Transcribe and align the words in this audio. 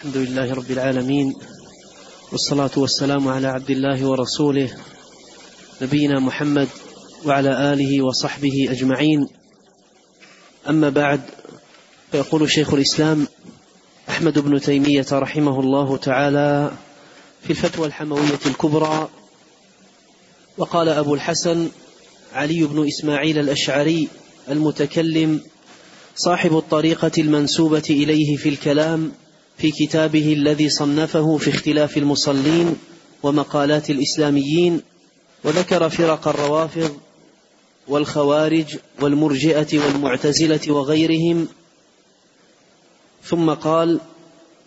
الحمد 0.00 0.16
لله 0.16 0.54
رب 0.54 0.70
العالمين 0.70 1.34
والصلاة 2.32 2.70
والسلام 2.76 3.28
على 3.28 3.46
عبد 3.46 3.70
الله 3.70 4.06
ورسوله 4.06 4.70
نبينا 5.82 6.20
محمد 6.20 6.68
وعلى 7.24 7.72
آله 7.72 8.02
وصحبه 8.04 8.66
أجمعين. 8.70 9.28
أما 10.68 10.88
بعد 10.88 11.20
فيقول 12.12 12.50
شيخ 12.50 12.74
الإسلام 12.74 13.26
أحمد 14.08 14.38
بن 14.38 14.60
تيمية 14.60 15.06
رحمه 15.12 15.60
الله 15.60 15.96
تعالى 15.96 16.72
في 17.42 17.50
الفتوى 17.50 17.86
الحموية 17.86 18.40
الكبرى 18.46 19.08
وقال 20.58 20.88
أبو 20.88 21.14
الحسن 21.14 21.68
علي 22.32 22.64
بن 22.64 22.86
إسماعيل 22.86 23.38
الأشعري 23.38 24.08
المتكلم 24.48 25.40
صاحب 26.16 26.56
الطريقة 26.56 27.12
المنسوبة 27.18 27.86
إليه 27.90 28.36
في 28.36 28.48
الكلام 28.48 29.12
في 29.60 29.70
كتابه 29.70 30.32
الذي 30.32 30.68
صنفه 30.68 31.36
في 31.36 31.50
اختلاف 31.50 31.96
المصلين 31.96 32.76
ومقالات 33.22 33.90
الإسلاميين 33.90 34.80
وذكر 35.44 35.88
فرق 35.88 36.28
الروافض 36.28 36.96
والخوارج 37.88 38.76
والمرجئة 39.00 39.78
والمعتزلة 39.78 40.60
وغيرهم 40.68 41.48
ثم 43.24 43.50
قال 43.50 44.00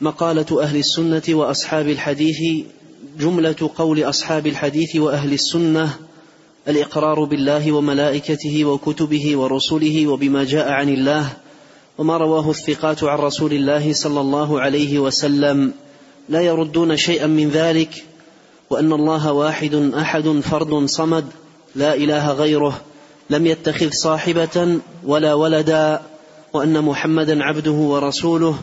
مقالة 0.01 0.61
أهل 0.61 0.77
السنة 0.77 1.23
وأصحاب 1.29 1.89
الحديث 1.89 2.65
جملة 3.19 3.69
قول 3.75 4.03
أصحاب 4.03 4.47
الحديث 4.47 4.95
وأهل 4.95 5.33
السنة 5.33 5.99
الإقرار 6.67 7.23
بالله 7.23 7.71
وملائكته 7.71 8.65
وكتبه 8.65 9.37
ورسله 9.37 10.07
وبما 10.07 10.43
جاء 10.43 10.69
عن 10.69 10.89
الله 10.89 11.42
وما 11.97 12.17
رواه 12.17 12.49
الثقات 12.49 13.03
عن 13.03 13.17
رسول 13.17 13.53
الله 13.53 13.93
صلى 13.93 14.21
الله 14.21 14.61
عليه 14.61 14.99
وسلم. 14.99 15.73
لا 16.29 16.41
يردون 16.41 16.97
شيئا 16.97 17.27
من 17.27 17.49
ذلك 17.49 18.05
وأن 18.69 18.93
الله 18.93 19.31
واحد 19.31 19.75
أحد 19.75 20.29
فرد 20.29 20.85
صمد 20.85 21.25
لا 21.75 21.93
إله 21.93 22.31
غيره 22.31 22.81
لم 23.29 23.45
يتخذ 23.47 23.89
صاحبة 23.91 24.79
ولا 25.03 25.33
ولدا 25.33 26.01
وأن 26.53 26.81
محمدا 26.83 27.43
عبده 27.43 27.71
ورسوله 27.71 28.55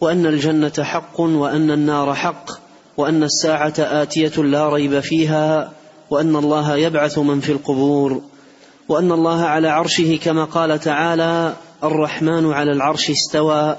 وأن 0.00 0.26
الجنة 0.26 0.72
حق 0.78 1.20
وأن 1.20 1.70
النار 1.70 2.14
حق 2.14 2.50
وأن 2.96 3.22
الساعة 3.22 3.74
آتية 3.78 4.42
لا 4.42 4.68
ريب 4.68 5.00
فيها 5.00 5.72
وأن 6.10 6.36
الله 6.36 6.76
يبعث 6.76 7.18
من 7.18 7.40
في 7.40 7.52
القبور 7.52 8.22
وأن 8.88 9.12
الله 9.12 9.40
على 9.40 9.68
عرشه 9.68 10.18
كما 10.24 10.44
قال 10.44 10.80
تعالى 10.80 11.52
الرحمن 11.84 12.52
على 12.52 12.72
العرش 12.72 13.10
استوى 13.10 13.76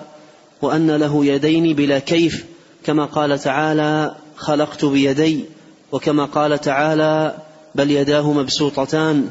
وأن 0.62 0.92
له 0.92 1.26
يدين 1.26 1.76
بلا 1.76 2.00
كيف 2.00 2.46
كما 2.86 3.06
قال 3.06 3.40
تعالى 3.40 4.16
خلقت 4.38 4.86
بيدي 4.86 5.46
وكما 5.92 6.26
قال 6.26 6.62
تعالى 6.62 7.36
بل 7.76 7.92
يداه 7.92 8.32
مبسوطتان 8.32 9.30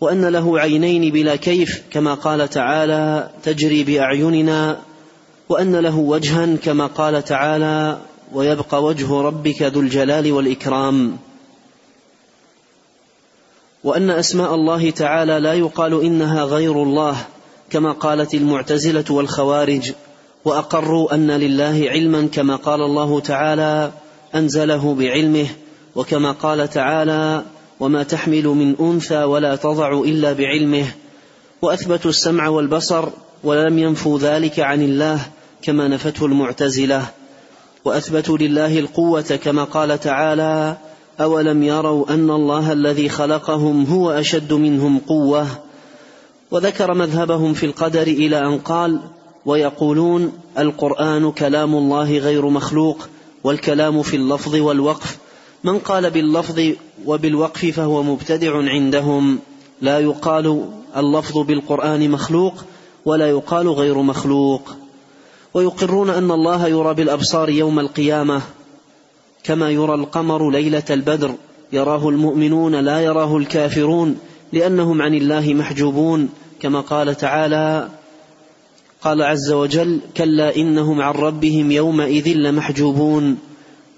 وأن 0.00 0.24
له 0.24 0.60
عينين 0.60 1.12
بلا 1.12 1.36
كيف 1.36 1.82
كما 1.90 2.14
قال 2.14 2.50
تعالى 2.50 3.30
تجري 3.42 3.84
بأعيننا 3.84 4.78
وأن 5.48 5.76
له 5.76 5.98
وجها 5.98 6.56
كما 6.56 6.86
قال 6.86 7.24
تعالى 7.24 7.98
ويبقى 8.32 8.84
وجه 8.84 9.20
ربك 9.20 9.62
ذو 9.62 9.80
الجلال 9.80 10.32
والإكرام 10.32 11.16
وأن 13.84 14.10
أسماء 14.10 14.54
الله 14.54 14.90
تعالى 14.90 15.38
لا 15.38 15.54
يقال 15.54 16.02
إنها 16.02 16.44
غير 16.44 16.82
الله. 16.82 17.16
كما 17.70 17.92
قالت 17.92 18.34
المعتزلة 18.34 19.04
والخوارج 19.10 19.92
وأقروا 20.44 21.14
أن 21.14 21.30
لله 21.30 21.84
علما 21.88 22.28
كما 22.32 22.56
قال 22.56 22.80
الله 22.80 23.20
تعالى 23.20 23.92
أنزله 24.34 24.94
بعلمه 24.94 25.46
وكما 25.96 26.32
قال 26.32 26.70
تعالى 26.70 27.42
وما 27.80 28.02
تحمل 28.02 28.44
من 28.44 28.76
أنثى 28.80 29.24
ولا 29.24 29.56
تضع 29.56 30.00
إلا 30.00 30.32
بعلمه. 30.32 30.84
وأثبتوا 31.62 32.10
السمع 32.10 32.48
والبصر 32.48 33.08
ولم 33.44 33.78
ينفوا 33.78 34.18
ذلك 34.18 34.60
عن 34.60 34.82
الله 34.82 35.20
كما 35.62 35.88
نفته 35.88 36.26
المعتزلة. 36.26 37.06
وأثبتوا 37.84 38.38
لله 38.38 38.78
القوة 38.78 39.38
كما 39.44 39.64
قال 39.64 40.00
تعالى 40.00 40.76
أولم 41.20 41.62
يروا 41.62 42.14
أن 42.14 42.30
الله 42.30 42.72
الذي 42.72 43.08
خلقهم 43.08 43.84
هو 43.84 44.10
أشد 44.10 44.52
منهم 44.52 44.98
قوة؟ 44.98 45.46
وذكر 46.50 46.94
مذهبهم 46.94 47.54
في 47.54 47.66
القدر 47.66 48.02
إلى 48.02 48.46
أن 48.46 48.58
قال 48.58 49.00
ويقولون 49.46 50.32
القرآن 50.58 51.32
كلام 51.32 51.74
الله 51.74 52.18
غير 52.18 52.48
مخلوق 52.48 53.08
والكلام 53.44 54.02
في 54.02 54.16
اللفظ 54.16 54.54
والوقف. 54.54 55.18
من 55.64 55.78
قال 55.78 56.10
باللفظ 56.10 56.60
وبالوقف 57.06 57.66
فهو 57.66 58.02
مبتدع 58.02 58.56
عندهم. 58.56 59.38
لا 59.80 59.98
يقال 59.98 60.68
اللفظ 60.96 61.38
بالقرآن 61.38 62.10
مخلوق 62.10 62.54
ولا 63.04 63.28
يقال 63.28 63.68
غير 63.68 64.02
مخلوق. 64.02 64.76
ويقرون 65.54 66.10
أن 66.10 66.30
الله 66.30 66.68
يرى 66.68 66.94
بالأبصار 66.94 67.50
يوم 67.50 67.78
القيامة. 67.78 68.42
كما 69.44 69.70
يرى 69.70 69.94
القمر 69.94 70.50
ليلة 70.50 70.84
البدر. 70.90 71.34
يراه 71.72 72.08
المؤمنون 72.08 72.74
لا 72.74 73.00
يراه 73.00 73.36
الكافرون. 73.36 74.18
لأنهم 74.52 75.02
عن 75.02 75.14
الله 75.14 75.54
محجوبون 75.54 76.28
كما 76.60 76.80
قال 76.80 77.14
تعالى 77.14 77.88
قال 79.02 79.22
عز 79.22 79.52
وجل 79.52 80.00
كلا 80.16 80.56
إنهم 80.56 81.00
عن 81.00 81.14
ربهم 81.14 81.70
يومئذ 81.70 82.28
لمحجوبون. 82.28 83.38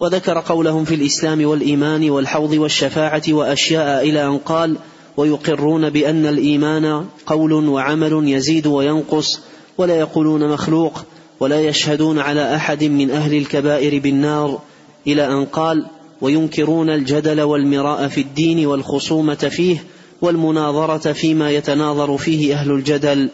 وذكر 0.00 0.39
قولهم 0.39 0.84
في 0.84 0.94
الإسلام 0.94 1.47
والإيمان 1.47 2.10
والحوض 2.10 2.53
والشفاعة 2.53 3.22
وأشياء 3.28 4.09
إلى 4.09 4.27
أن 4.27 4.39
قال 4.39 4.77
ويقرون 5.16 5.91
بأن 5.91 6.27
الإيمان 6.27 7.05
قول 7.27 7.53
وعمل 7.53 8.28
يزيد 8.28 8.66
وينقص 8.66 9.41
ولا 9.78 9.99
يقولون 9.99 10.49
مخلوق 10.49 11.05
ولا 11.41 11.60
يشهدون 11.60 12.19
على 12.19 12.55
أحد 12.56 12.84
من 12.84 13.10
أهل 13.10 13.34
الكبائر 13.34 14.00
بالنار 14.00 14.59
إلى 15.06 15.27
أن 15.27 15.44
قال 15.44 15.87
وينكرون 16.21 16.91
الجدل 16.91 17.41
والمراء 17.41 18.09
في 18.09 18.21
الدين 18.21 18.66
والخصومة 18.66 19.34
فيه 19.34 19.84
والمناظرة 20.22 21.12
فيما 21.12 21.50
يتناظر 21.50 22.16
فيه 22.16 22.54
أهل 22.54 22.70
الجدل 22.70 23.31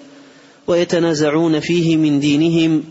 ويتنازعون 0.66 1.60
فيه 1.60 1.96
من 1.96 2.20
دينهم 2.20 2.84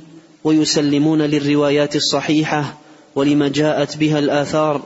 ويسلمون 0.43 1.21
للروايات 1.21 1.95
الصحيحة 1.95 2.77
ولما 3.15 3.47
جاءت 3.47 3.97
بها 3.97 4.19
الآثار 4.19 4.81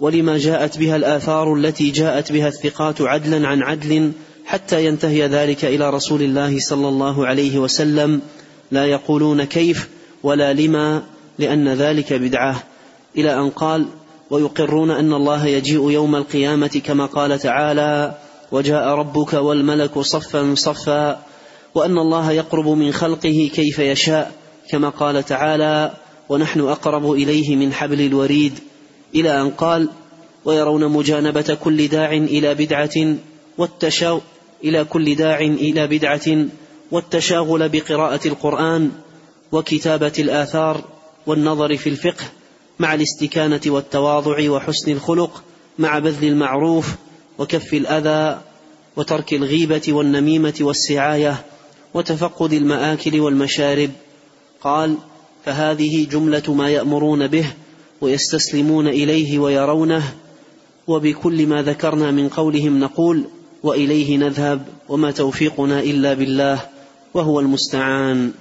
ولما 0.00 0.38
جاءت 0.38 0.78
بها 0.78 0.96
الآثار 0.96 1.54
التي 1.54 1.90
جاءت 1.90 2.32
بها 2.32 2.48
الثقات 2.48 3.00
عدلا 3.00 3.48
عن 3.48 3.62
عدل 3.62 4.12
حتى 4.44 4.84
ينتهي 4.84 5.26
ذلك 5.26 5.64
إلى 5.64 5.90
رسول 5.90 6.22
الله 6.22 6.58
صلى 6.58 6.88
الله 6.88 7.26
عليه 7.26 7.58
وسلم 7.58 8.20
لا 8.70 8.86
يقولون 8.86 9.44
كيف 9.44 9.88
ولا 10.22 10.52
لما 10.52 11.02
لأن 11.38 11.68
ذلك 11.68 12.12
بدعة. 12.12 12.62
إلى 13.16 13.34
أن 13.34 13.50
قال 13.50 13.86
ويقرون 14.30 14.90
أن 14.90 15.12
الله 15.12 15.46
يجيء 15.46 15.90
يوم 15.90 16.16
القيامة 16.16 16.80
كما 16.84 17.06
قال 17.06 17.38
تعالى 17.38 18.14
وجاء 18.52 18.88
ربك 18.88 19.32
والملك 19.32 19.98
صفا 19.98 20.54
صفا 20.54 21.22
وأن 21.74 21.98
الله 21.98 22.32
يقرب 22.32 22.68
من 22.68 22.92
خلقه 22.92 23.50
كيف 23.54 23.78
يشاء 23.78 24.32
كما 24.70 24.88
قال 24.88 25.24
تعالى 25.24 25.92
ونحن 26.28 26.60
أقرب 26.60 27.12
إليه 27.12 27.56
من 27.56 27.72
حبل 27.72 28.00
الوريد. 28.00 28.58
إلى 29.14 29.40
أن 29.40 29.50
قال 29.50 29.88
ويرون 30.44 30.88
مجانبة 30.88 31.58
كل 31.64 31.88
داع 31.88 32.12
إلى 32.12 32.54
بدعة 32.54 33.16
والتشاو 33.58 34.20
إلى 34.64 34.84
كل 34.84 35.14
داع 35.14 35.40
إلى 35.40 35.86
بدعة 35.86 36.46
والتشاغل 36.90 37.68
بقراءة 37.68 38.28
القرآن 38.28 38.90
وكتابة 39.52 40.12
الآثار 40.18 40.84
والنظر 41.26 41.76
في 41.76 41.88
الفقه. 41.88 42.24
مع 42.80 42.94
الاستكانة 42.94 43.60
والتواضع 43.66 44.50
وحسن 44.50 44.92
الخلق 44.92 45.42
مع 45.78 45.98
بذل 45.98 46.28
المعروف 46.28 46.94
وكف 47.38 47.74
الأذى 47.74 48.40
وترك 48.96 49.34
الغيبة 49.34 49.82
والنميمة 49.88 50.54
والسعاية 50.60 51.44
وتفقد 51.94 52.52
المآكل 52.52 53.20
والمشارب. 53.20 53.90
قال 54.62 54.96
فهذه 55.44 56.06
جملة 56.10 56.54
ما 56.54 56.70
يأمرون 56.70 57.26
به 57.26 57.52
ويستسلمون 58.00 58.88
إليه 58.88 59.38
ويرونه 59.38 60.14
وبكل 60.86 61.46
ما 61.46 61.62
ذكرنا 61.62 62.10
من 62.10 62.28
قولهم 62.28 62.80
نقول 62.80 63.24
وإليه 63.62 64.16
نذهب 64.16 64.66
وما 64.88 65.10
توفيقنا 65.10 65.80
إلا 65.80 66.14
بالله 66.14 66.60
وهو 67.14 67.40
المستعان. 67.40 68.32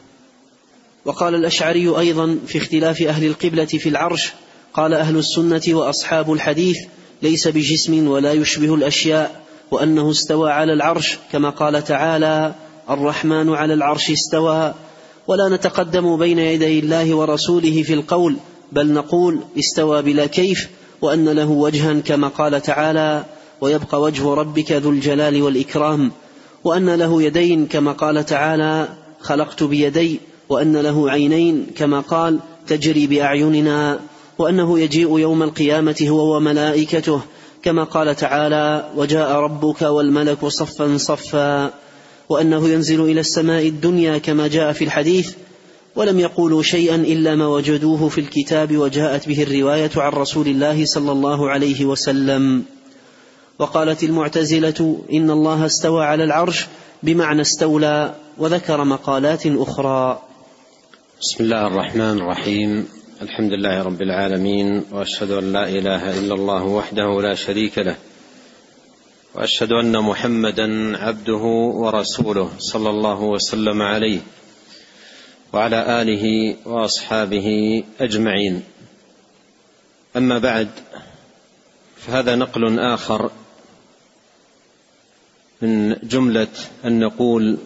وقال 1.05 1.35
الأشعري 1.35 1.87
أيضا 1.89 2.37
في 2.47 2.57
اختلاف 2.57 3.01
أهل 3.01 3.25
القبلة 3.25 3.65
في 3.65 3.89
العرش 3.89 4.33
قال 4.73 4.93
أهل 4.93 5.17
السنة 5.17 5.61
وأصحاب 5.67 6.33
الحديث 6.33 6.77
ليس 7.21 7.47
بجسم 7.47 8.07
ولا 8.07 8.33
يشبه 8.33 8.75
الأشياء 8.75 9.41
وأنه 9.71 10.11
استوى 10.11 10.51
على 10.51 10.73
العرش 10.73 11.17
كما 11.31 11.49
قال 11.49 11.83
تعالى 11.83 12.53
الرحمن 12.89 13.49
على 13.49 13.73
العرش 13.73 14.11
استوى 14.11 14.73
ولا 15.27 15.49
نتقدم 15.49 16.17
بين 16.17 16.39
يدي 16.39 16.79
الله 16.79 17.15
ورسوله 17.15 17.83
في 17.83 17.93
القول 17.93 18.35
بل 18.71 18.93
نقول 18.93 19.39
استوى 19.59 20.01
بلا 20.01 20.25
كيف 20.25 20.69
وأن 21.01 21.29
له 21.29 21.49
وجها 21.49 21.93
كما 21.93 22.27
قال 22.27 22.61
تعالى 22.61 23.25
ويبقى 23.61 24.01
وجه 24.01 24.33
ربك 24.33 24.71
ذو 24.71 24.89
الجلال 24.89 25.41
والإكرام 25.41 26.11
وأن 26.63 26.89
له 26.89 27.23
يدين 27.23 27.65
كما 27.65 27.91
قال 27.91 28.25
تعالى 28.25 28.89
خلقت 29.21 29.63
بيدي 29.63 30.19
وأن 30.49 30.77
له 30.77 31.11
عينين 31.11 31.67
كما 31.75 31.99
قال 31.99 32.39
تجري 32.67 33.07
بأعيننا 33.07 33.99
وأنه 34.37 34.79
يجيء 34.79 35.19
يوم 35.19 35.43
القيامة 35.43 36.05
هو 36.09 36.35
وملائكته 36.35 37.21
كما 37.63 37.83
قال 37.83 38.15
تعالى 38.15 38.89
وجاء 38.95 39.31
ربك 39.31 39.81
والملك 39.81 40.45
صفا 40.45 40.97
صفا 40.97 41.73
وأنه 42.29 42.69
ينزل 42.69 43.01
إلى 43.01 43.19
السماء 43.19 43.67
الدنيا 43.67 44.17
كما 44.17 44.47
جاء 44.47 44.73
في 44.73 44.83
الحديث 44.83 45.33
ولم 45.95 46.19
يقولوا 46.19 46.63
شيئا 46.63 46.95
إلا 46.95 47.35
ما 47.35 47.47
وجدوه 47.47 48.09
في 48.09 48.21
الكتاب 48.21 48.77
وجاءت 48.77 49.27
به 49.27 49.43
الرواية 49.43 49.91
عن 49.97 50.11
رسول 50.11 50.47
الله 50.47 50.85
صلى 50.85 51.11
الله 51.11 51.49
عليه 51.49 51.85
وسلم 51.85 52.63
وقالت 53.59 54.03
المعتزلة 54.03 55.01
إن 55.13 55.31
الله 55.31 55.65
استوى 55.65 56.05
على 56.05 56.23
العرش 56.23 56.65
بمعنى 57.03 57.41
استولى 57.41 58.15
وذكر 58.37 58.83
مقالات 58.83 59.43
أخرى 59.45 60.21
بسم 61.21 61.43
الله 61.43 61.67
الرحمن 61.67 62.17
الرحيم. 62.17 62.87
الحمد 63.21 63.53
لله 63.53 63.83
رب 63.83 64.01
العالمين 64.01 64.85
وأشهد 64.91 65.31
أن 65.31 65.53
لا 65.53 65.69
إله 65.69 66.19
إلا 66.19 66.33
الله 66.33 66.63
وحده 66.63 67.21
لا 67.21 67.35
شريك 67.35 67.77
له 67.77 67.95
وأشهد 69.35 69.71
أن 69.71 69.99
محمدا 69.99 70.97
عبده 70.97 71.43
ورسوله 71.83 72.49
صلى 72.59 72.89
الله 72.89 73.21
وسلم 73.21 73.81
عليه 73.81 74.19
وعلى 75.53 76.01
آله 76.01 76.55
وأصحابه 76.65 77.83
أجمعين. 77.99 78.63
أما 80.17 80.37
بعد 80.39 80.69
فهذا 81.97 82.35
نقل 82.35 82.79
آخر 82.79 83.31
من 85.61 85.95
جملة 86.03 86.47
النقول 86.85 87.57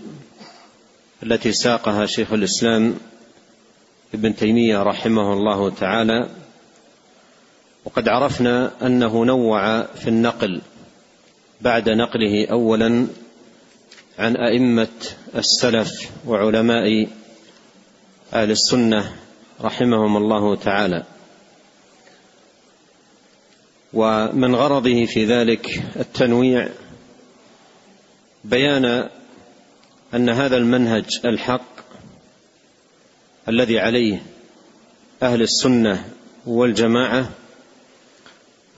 التي 1.24 1.52
ساقها 1.52 2.06
شيخ 2.06 2.34
الإسلام 2.34 3.13
ابن 4.14 4.36
تيمية 4.36 4.84
رحمه 4.84 5.34
الله 5.34 5.70
تعالى 5.70 6.30
وقد 7.86 8.08
عرفنا 8.08 8.72
أنه 8.82 9.26
نوع 9.26 9.84
في 9.84 10.08
النقل 10.08 10.62
بعد 11.62 11.90
نقله 11.90 12.48
اولا 12.52 13.08
عن 14.20 14.36
أئمة 14.36 14.88
السلف 15.36 16.12
وعلماء 16.28 17.08
أهل 18.34 18.52
السنة 18.52 19.16
رحمهم 19.62 20.18
الله 20.18 20.56
تعالى. 20.56 21.04
ومن 23.94 24.56
غرضه 24.56 25.06
في 25.06 25.26
ذلك 25.26 25.84
التنويع 25.96 26.70
بيان 28.44 29.10
أن 30.14 30.30
هذا 30.30 30.58
المنهج 30.58 31.06
الحق 31.26 31.74
الذي 33.50 33.80
عليه 33.80 34.24
أهل 35.24 35.42
السنة 35.42 36.10
والجماعة 36.46 37.30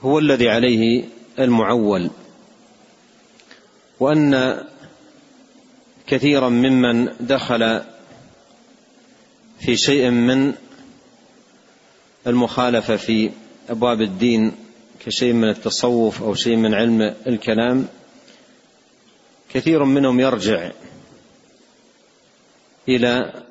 هو 0.02 0.18
الذي 0.18 0.48
عليه 0.48 1.04
المعول. 1.38 2.10
وأن 4.00 4.62
كثيرا 6.06 6.48
ممن 6.48 7.08
دخل 7.20 7.82
في 9.60 9.76
شيء 9.76 10.10
من 10.10 10.54
المخالفة 12.26 12.96
في 12.96 13.30
أبواب 13.68 14.02
الدين 14.02 14.52
كشيء 15.06 15.32
من 15.32 15.48
التصوف 15.48 16.22
أو 16.22 16.34
شيء 16.34 16.56
من 16.56 16.74
علم 16.74 17.14
الكلام 17.26 17.88
كثير 19.54 19.84
منهم 19.84 20.20
يرجع 20.20 20.70
إلى 22.88 23.45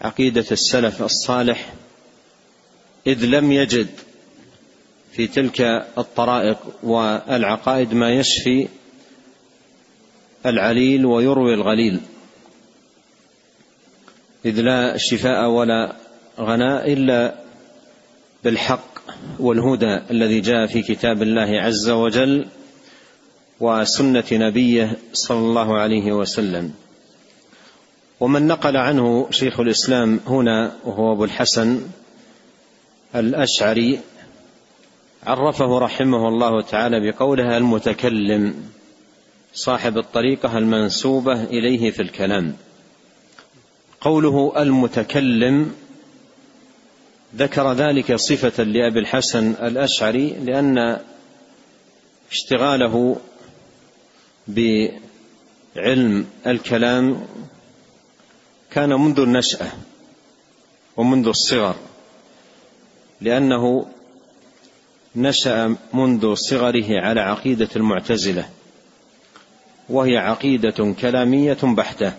عقيدة 0.00 0.44
السلف 0.52 1.02
الصالح 1.02 1.72
إذ 3.06 3.24
لم 3.24 3.52
يجد 3.52 3.88
في 5.12 5.26
تلك 5.26 5.60
الطرائق 5.98 6.58
والعقائد 6.82 7.94
ما 7.94 8.12
يشفي 8.12 8.68
العليل 10.46 11.06
ويروي 11.06 11.54
الغليل. 11.54 12.00
إذ 14.44 14.60
لا 14.60 14.96
شفاء 14.96 15.48
ولا 15.48 15.96
غناء 16.40 16.92
إلا 16.92 17.34
بالحق 18.44 18.96
والهدى 19.38 20.00
الذي 20.10 20.40
جاء 20.40 20.66
في 20.66 20.82
كتاب 20.82 21.22
الله 21.22 21.60
عز 21.60 21.90
وجل 21.90 22.46
وسنة 23.60 24.24
نبيه 24.32 24.98
صلى 25.12 25.38
الله 25.38 25.78
عليه 25.78 26.12
وسلم. 26.12 26.74
ومن 28.20 28.46
نقل 28.46 28.76
عنه 28.76 29.28
شيخ 29.30 29.60
الإسلام 29.60 30.20
هنا 30.26 30.72
وهو 30.84 31.12
أبو 31.12 31.24
الحسن 31.24 31.80
الأشعري 33.14 34.00
عرفه 35.26 35.78
رحمه 35.78 36.28
الله 36.28 36.62
تعالى 36.62 37.10
بقوله 37.10 37.56
المتكلم 37.56 38.54
صاحب 39.54 39.98
الطريقة 39.98 40.58
المنسوبة 40.58 41.42
إليه 41.44 41.90
في 41.90 42.02
الكلام. 42.02 42.56
قوله 44.00 44.62
المتكلم 44.62 45.72
ذكر 47.36 47.72
ذلك 47.72 48.14
صفة 48.14 48.62
لأبي 48.62 48.98
الحسن 48.98 49.50
الأشعري 49.50 50.30
لأن 50.30 50.98
اشتغاله 52.32 53.16
بعلم 54.48 56.26
الكلام 56.46 57.26
كان 58.76 58.92
منذ 58.92 59.20
النشأة 59.20 59.72
ومنذ 60.96 61.28
الصغر 61.28 61.76
لأنه 63.20 63.86
نشأ 65.16 65.76
منذ 65.94 66.34
صغره 66.34 67.00
على 67.00 67.20
عقيدة 67.20 67.68
المعتزلة 67.76 68.48
وهي 69.88 70.16
عقيدة 70.16 70.94
كلامية 71.00 71.58
بحتة 71.62 72.12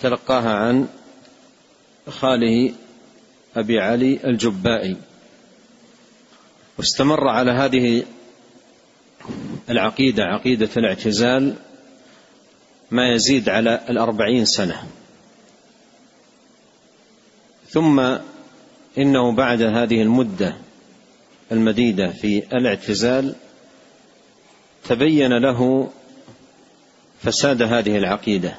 تلقاها 0.00 0.54
عن 0.54 0.88
خاله 2.08 2.74
أبي 3.56 3.80
علي 3.80 4.20
الجبائي. 4.24 4.96
واستمر 6.78 7.28
على 7.28 7.50
هذه 7.50 8.04
العقيدة 9.70 10.22
عقيدة 10.22 10.70
الاعتزال 10.76 11.54
ما 12.90 13.12
يزيد 13.12 13.48
على 13.48 13.80
الأربعين 13.88 14.44
سنة. 14.44 14.82
ثم 17.74 18.18
إنه 18.98 19.32
بعد 19.32 19.62
هذه 19.62 20.02
المدة 20.02 20.56
المديدة 21.52 22.08
في 22.08 22.42
الاعتزال 22.52 23.34
تبين 24.88 25.32
له 25.32 25.90
فساد 27.22 27.62
هذه 27.62 27.96
العقيدة 27.98 28.54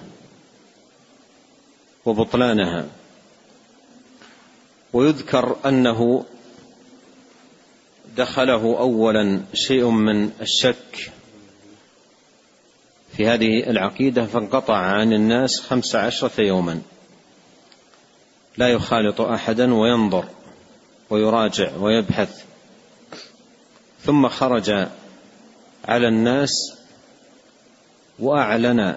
وبطلانها. 2.05 2.85
ويذكر 4.93 5.55
أنه 5.65 6.25
دخله 8.17 8.79
أولا 8.79 9.41
شيء 9.53 9.89
من 9.89 10.31
الشك 10.41 11.11
في 13.17 13.27
هذه 13.27 13.69
العقيدة 13.69 14.25
فانقطع 14.25 14.77
عن 14.77 15.13
الناس 15.13 15.59
خمس 15.59 15.95
عشرة 15.95 16.41
يوما. 16.41 16.81
لا 18.57 18.69
يخالط 18.69 19.21
أحدا 19.21 19.73
وينظر 19.73 20.25
ويراجع 21.09 21.75
ويبحث. 21.77 22.43
ثم 24.01 24.27
خرج 24.27 24.87
على 25.85 26.07
الناس 26.07 26.51
وأعلن 28.19 28.95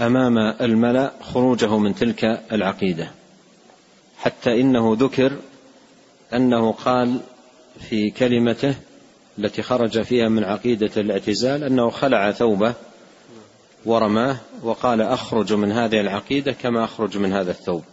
أمام 0.00 0.38
الملأ 0.38 1.12
خروجه 1.20 1.78
من 1.78 1.94
تلك 1.94 2.24
العقيدة 2.52 3.10
حتى 4.18 4.60
إنه 4.60 4.96
ذكر 5.00 5.36
أنه 6.34 6.72
قال 6.72 7.20
في 7.88 8.10
كلمته 8.10 8.74
التي 9.38 9.62
خرج 9.62 10.02
فيها 10.02 10.28
من 10.28 10.44
عقيدة 10.44 10.90
الاعتزال 10.96 11.64
أنه 11.64 11.90
خلع 11.90 12.32
ثوبه 12.32 12.74
ورماه 13.84 14.36
وقال 14.62 15.00
أخرج 15.00 15.52
من 15.52 15.72
هذه 15.72 16.00
العقيدة 16.00 16.52
كما 16.52 16.84
أخرج 16.84 17.18
من 17.18 17.32
هذا 17.32 17.50
الثوب. 17.50 17.84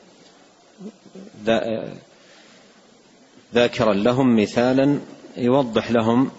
ذاكرا 3.54 3.94
لهم 3.94 4.42
مثالا 4.42 5.00
يوضح 5.38 5.92
لهم 5.92 6.32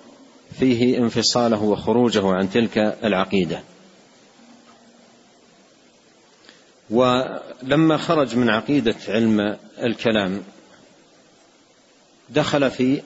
فيه 0.59 0.99
انفصاله 0.99 1.62
وخروجه 1.62 2.26
عن 2.26 2.50
تلك 2.50 2.79
العقيدة. 3.05 3.62
ولما 6.91 7.97
خرج 7.97 8.37
من 8.37 8.50
عقيدة 8.50 8.95
علم 9.09 9.57
الكلام 9.83 10.43
دخل 12.31 12.71
في 12.71 13.03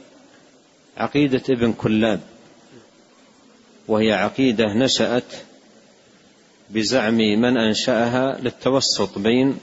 عقيدة 0.96 1.42
ابن 1.50 1.72
كلاب 1.72 2.20
وهي 3.88 4.12
عقيدة 4.12 4.64
نشأت 4.74 5.34
بزعم 6.70 7.16
من 7.16 7.56
أنشأها 7.56 8.40
للتوسط 8.40 9.18
بين 9.18 9.58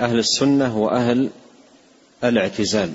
أهل 0.00 0.18
السنة 0.18 0.78
وأهل 0.78 1.30
الاعتزال. 2.24 2.92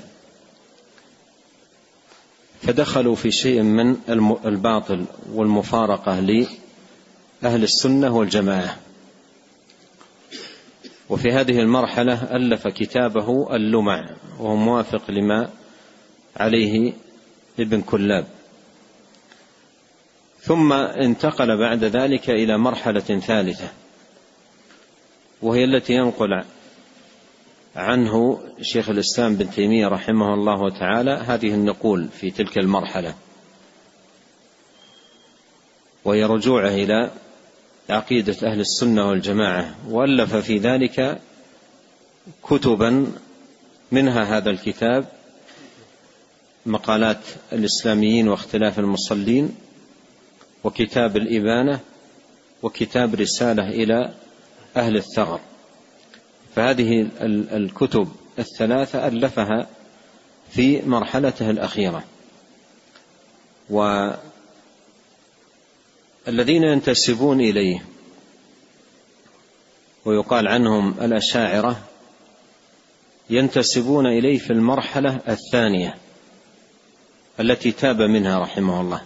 فدخلوا 2.61 3.15
في 3.15 3.31
شيء 3.31 3.61
من 3.61 3.97
الباطل 4.45 5.05
والمفارقة 5.33 6.19
لأهل 6.19 7.63
السنة 7.63 8.17
والجماعة. 8.17 8.77
وفي 11.09 11.31
هذه 11.31 11.59
المرحلة 11.59 12.35
ألف 12.35 12.67
كتابه 12.67 13.55
اللمع 13.55 14.09
وهو 14.39 14.55
موافق 14.55 15.11
لما 15.11 15.49
عليه 16.37 16.93
ابن 17.59 17.81
كلاب. 17.81 18.27
ثم 20.43 20.73
انتقل 20.73 21.57
بعد 21.57 21.83
ذلك 21.83 22.29
إلى 22.29 22.57
مرحلة 22.57 22.99
ثالثة 22.99 23.69
وهي 25.41 25.63
التي 25.63 25.93
ينقل 25.93 26.43
عنه 27.75 28.41
شيخ 28.61 28.89
الإسلام 28.89 29.35
بن 29.35 29.49
تيمية 29.49 29.87
رحمه 29.87 30.33
الله 30.33 30.69
تعالى 30.69 31.11
هذه 31.11 31.53
النقول 31.53 32.07
في 32.19 32.31
تلك 32.31 32.57
المرحلة 32.57 33.15
وهي 36.05 36.23
رجوعه 36.23 36.69
إلى 36.69 37.11
عقيدة 37.89 38.35
أهل 38.43 38.59
السنة 38.59 39.09
والجماعة 39.09 39.75
وألف 39.89 40.35
في 40.35 40.57
ذلك 40.57 41.21
كتبا 42.43 43.07
منها 43.91 44.37
هذا 44.37 44.49
الكتاب 44.49 45.05
مقالات 46.65 47.21
الإسلاميين 47.53 48.27
واختلاف 48.27 48.79
المصلين 48.79 49.55
وكتاب 50.63 51.17
الإبانة 51.17 51.79
وكتاب 52.63 53.15
رسالة 53.15 53.69
إلى 53.69 54.13
أهل 54.77 54.95
الثغر. 54.97 55.39
فهذه 56.55 57.07
الكتب 57.53 58.11
الثلاثة 58.39 59.07
ألفها 59.07 59.67
في 60.51 60.81
مرحلته 60.81 61.49
الأخيرة. 61.49 62.03
والذين 63.69 64.13
ينتسبون 66.63 67.41
إليه 67.41 67.85
ويقال 70.05 70.47
عنهم 70.47 70.95
الأشاعرة 71.01 71.81
ينتسبون 73.29 74.05
إليه 74.05 74.37
في 74.37 74.53
المرحلة 74.53 75.19
الثانية 75.29 75.97
التي 77.39 77.71
تاب 77.71 78.01
منها 78.01 78.39
رحمه 78.39 78.81
الله. 78.81 79.01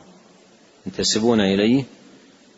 ينتسبون 0.88 1.42
إليه 1.42 1.84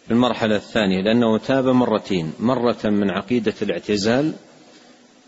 في 0.05 0.11
المرحلة 0.11 0.55
الثانية 0.55 1.01
لأنه 1.01 1.37
تاب 1.37 1.67
مرتين 1.67 2.33
مرة 2.39 2.79
من 2.83 3.09
عقيدة 3.09 3.53
الاعتزال 3.61 4.33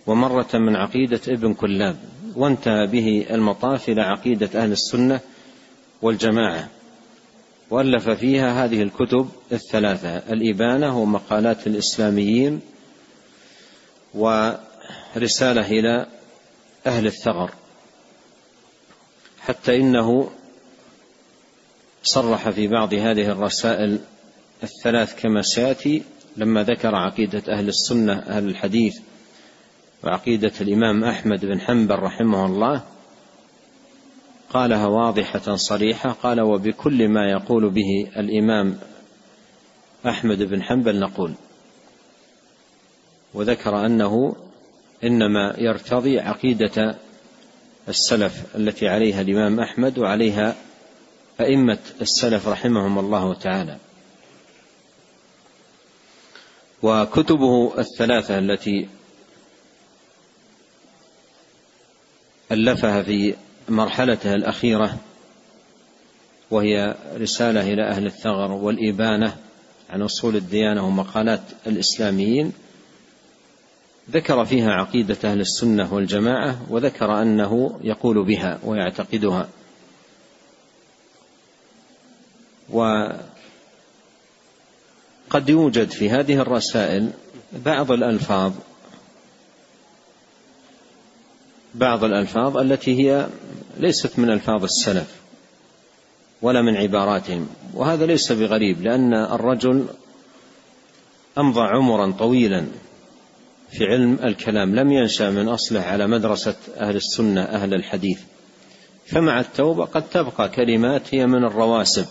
ومرة 0.07 0.49
من 0.53 0.75
عقيدة 0.75 1.21
ابن 1.27 1.53
كلاب 1.53 1.95
وانتهى 2.35 2.87
به 2.87 3.25
المطاف 3.31 3.89
إلى 3.89 4.01
عقيدة 4.01 4.63
أهل 4.63 4.71
السنة 4.71 5.19
والجماعة. 6.01 6.69
وألف 7.69 8.09
فيها 8.09 8.65
هذه 8.65 8.81
الكتب 8.81 9.29
الثلاثة 9.51 10.17
الإبانة 10.17 10.99
ومقالات 10.99 11.67
الإسلاميين 11.67 12.61
ورسالة 14.13 15.67
إلى 15.67 16.05
أهل 16.85 17.05
الثغر 17.05 17.51
حتى 19.39 19.75
إنه 19.75 20.31
صرح 22.03 22.49
في 22.49 22.67
بعض 22.67 22.93
هذه 22.93 23.31
الرسائل 23.31 23.99
الثلاث 24.63 25.21
كما 25.21 25.41
سيأتي 25.41 26.03
لما 26.37 26.63
ذكر 26.63 26.95
عقيدة 26.95 27.43
أهل 27.49 27.67
السنة 27.67 28.13
أهل 28.13 28.47
الحديث 28.47 28.99
وعقيدة 30.03 30.51
الإمام 30.61 31.03
أحمد 31.03 31.45
بن 31.45 31.59
حنبل 31.59 31.95
رحمه 31.95 32.45
الله. 32.45 32.83
قالها 34.53 34.87
واضحة 34.87 35.55
صريحة 35.55 36.09
قال 36.09 36.41
وبكل 36.41 37.09
ما 37.09 37.29
يقول 37.29 37.69
به 37.69 38.11
الإمام 38.17 38.77
أحمد 40.05 40.43
بن 40.43 40.63
حنبل 40.63 40.99
نقول 40.99 41.33
وذكر 43.33 43.85
أنه 43.85 44.35
إنما 45.03 45.55
يرتضي 45.57 46.19
عقيدة 46.19 46.95
السلف 47.89 48.55
التي 48.55 48.87
عليها 48.87 49.21
الإمام 49.21 49.59
أحمد 49.59 49.99
وعليها 49.99 50.55
أئمة 51.41 51.77
السلف 52.01 52.47
رحمهم 52.47 52.99
الله 52.99 53.33
تعالى. 53.33 53.77
وكتبه 56.83 57.73
الثلاثة 57.77 58.39
التي 58.39 58.87
ألفها 62.51 63.03
في 63.03 63.35
مرحلته 63.69 64.35
الأخيرة 64.35 64.97
وهي 66.51 66.95
رسالة 67.15 67.73
إلى 67.73 67.87
أهل 67.87 68.05
الثغر 68.05 68.51
والإبانة 68.51 69.37
عن 69.89 70.01
أصول 70.01 70.35
الديانة 70.35 70.87
ومقالات 70.87 71.41
الإسلاميين. 71.67 72.53
ذكر 74.11 74.45
فيها 74.45 74.71
عقيدة 74.71 75.17
أهل 75.23 75.39
السنة 75.39 75.93
والجماعة 75.93 76.61
وذكر 76.69 77.21
أنه 77.21 77.79
يقول 77.83 78.25
بها 78.25 78.59
ويعتقدها. 78.63 79.49
وقد 82.71 83.19
يوجد 85.49 85.89
في 85.91 86.09
هذه 86.09 86.41
الرسائل 86.41 87.11
بعض 87.65 87.91
الألفاظ 87.91 88.53
بعض 91.75 92.03
الألفاظ 92.03 92.57
التي 92.57 92.99
هي 92.99 93.27
ليست 93.77 94.19
من 94.19 94.29
ألفاظ 94.29 94.63
السلف 94.63 95.21
ولا 96.41 96.61
من 96.61 96.75
عباراتهم 96.77 97.47
وهذا 97.73 98.05
ليس 98.05 98.31
بغريب 98.31 98.81
لأن 98.81 99.13
الرجل 99.13 99.85
أمضى 101.37 101.61
عمرا 101.61 102.11
طويلا 102.11 102.65
في 103.71 103.85
علم 103.85 104.19
الكلام 104.23 104.75
لم 104.75 104.91
ينشأ 104.91 105.29
من 105.29 105.47
أصله 105.47 105.81
على 105.81 106.07
مدرسة 106.07 106.55
أهل 106.77 106.95
السنة 106.95 107.41
أهل 107.41 107.73
الحديث 107.73 108.19
فمع 109.05 109.39
التوبة 109.39 109.85
قد 109.85 110.09
تبقى 110.09 110.49
كلمات 110.49 111.15
هي 111.15 111.27
من 111.27 111.43
الرواسب. 111.43 112.05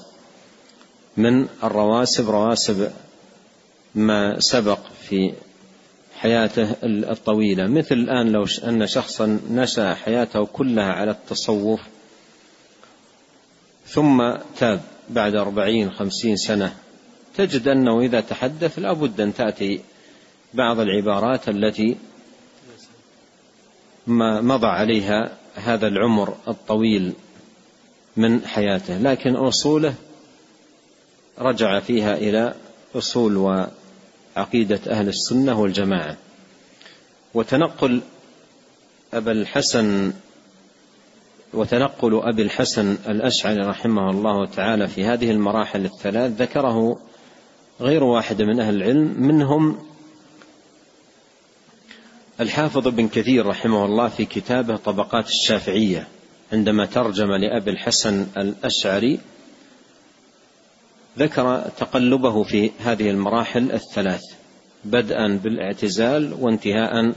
من 1.16 1.48
الرواسب 1.64 2.30
رواسب 2.30 2.92
ما 3.94 4.40
سبق 4.40 4.78
في 5.08 5.32
حياته 6.16 6.76
الطويلة. 6.84 7.66
مثل 7.66 7.94
الآن 7.94 8.32
لو 8.32 8.46
أن 8.64 8.86
شخصا 8.86 9.40
نشأ 9.50 9.94
حياته 9.94 10.46
كلها 10.46 10.92
على 10.92 11.10
التصوف 11.10 11.80
ثم 13.86 14.34
تاب 14.58 14.80
بعد 15.08 15.34
أربعين 15.34 15.90
خمسين 15.90 16.36
سنة 16.36 16.74
تجد 17.36 17.68
أنه 17.68 18.00
إذا 18.00 18.20
تحدث 18.20 18.78
لابد 18.78 19.20
أن 19.20 19.34
تأتي 19.34 19.80
بعض 20.54 20.80
العبارات 20.80 21.48
التي 21.48 21.96
ما 24.06 24.40
مضى 24.40 24.66
عليها 24.66 25.32
هذا 25.54 25.86
العمر 25.86 26.34
الطويل 26.48 27.12
من 28.16 28.46
حياته. 28.46 28.98
لكن 28.98 29.36
أصوله 29.36 29.94
رجع 31.40 31.80
فيها 31.80 32.14
إلى 32.14 32.54
أصول 32.94 33.36
وعقيدة 33.36 34.80
أهل 34.88 35.08
السنة 35.08 35.60
والجماعة. 35.60 36.16
وتنقل 37.34 38.00
أبا 39.14 39.32
الحسن 39.32 40.12
وتنقل 41.54 42.20
أبي 42.22 42.42
الحسن 42.42 42.98
الأشعري 43.08 43.60
رحمه 43.60 44.10
الله 44.10 44.46
تعالى 44.46 44.88
في 44.88 45.04
هذه 45.04 45.30
المراحل 45.30 45.84
الثلاث 45.84 46.32
ذكره 46.32 46.98
غير 47.80 48.04
واحد 48.04 48.42
من 48.42 48.60
أهل 48.60 48.74
العلم 48.74 49.14
منهم 49.18 49.78
الحافظ 52.40 52.88
بن 52.88 53.08
كثير 53.08 53.46
رحمه 53.46 53.84
الله 53.84 54.08
في 54.08 54.24
كتابه 54.24 54.76
طبقات 54.76 55.28
الشافعية 55.28 56.08
عندما 56.52 56.86
ترجم 56.86 57.32
لأبي 57.32 57.70
الحسن 57.70 58.26
الأشعري 58.36 59.20
ذكر 61.18 61.70
تقلبه 61.78 62.42
في 62.42 62.70
هذه 62.78 63.10
المراحل 63.10 63.72
الثلاث 63.72 64.22
بدءا 64.84 65.40
بالاعتزال 65.44 66.32
وانتهاء 66.40 67.12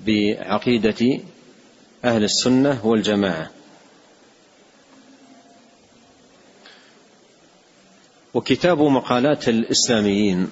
بعقيدة 0.00 1.20
أهل 2.04 2.24
السنة 2.24 2.86
والجماعة. 2.86 3.50
وكتاب 8.34 8.82
مقالات 8.82 9.48
الإسلاميين 9.48 10.48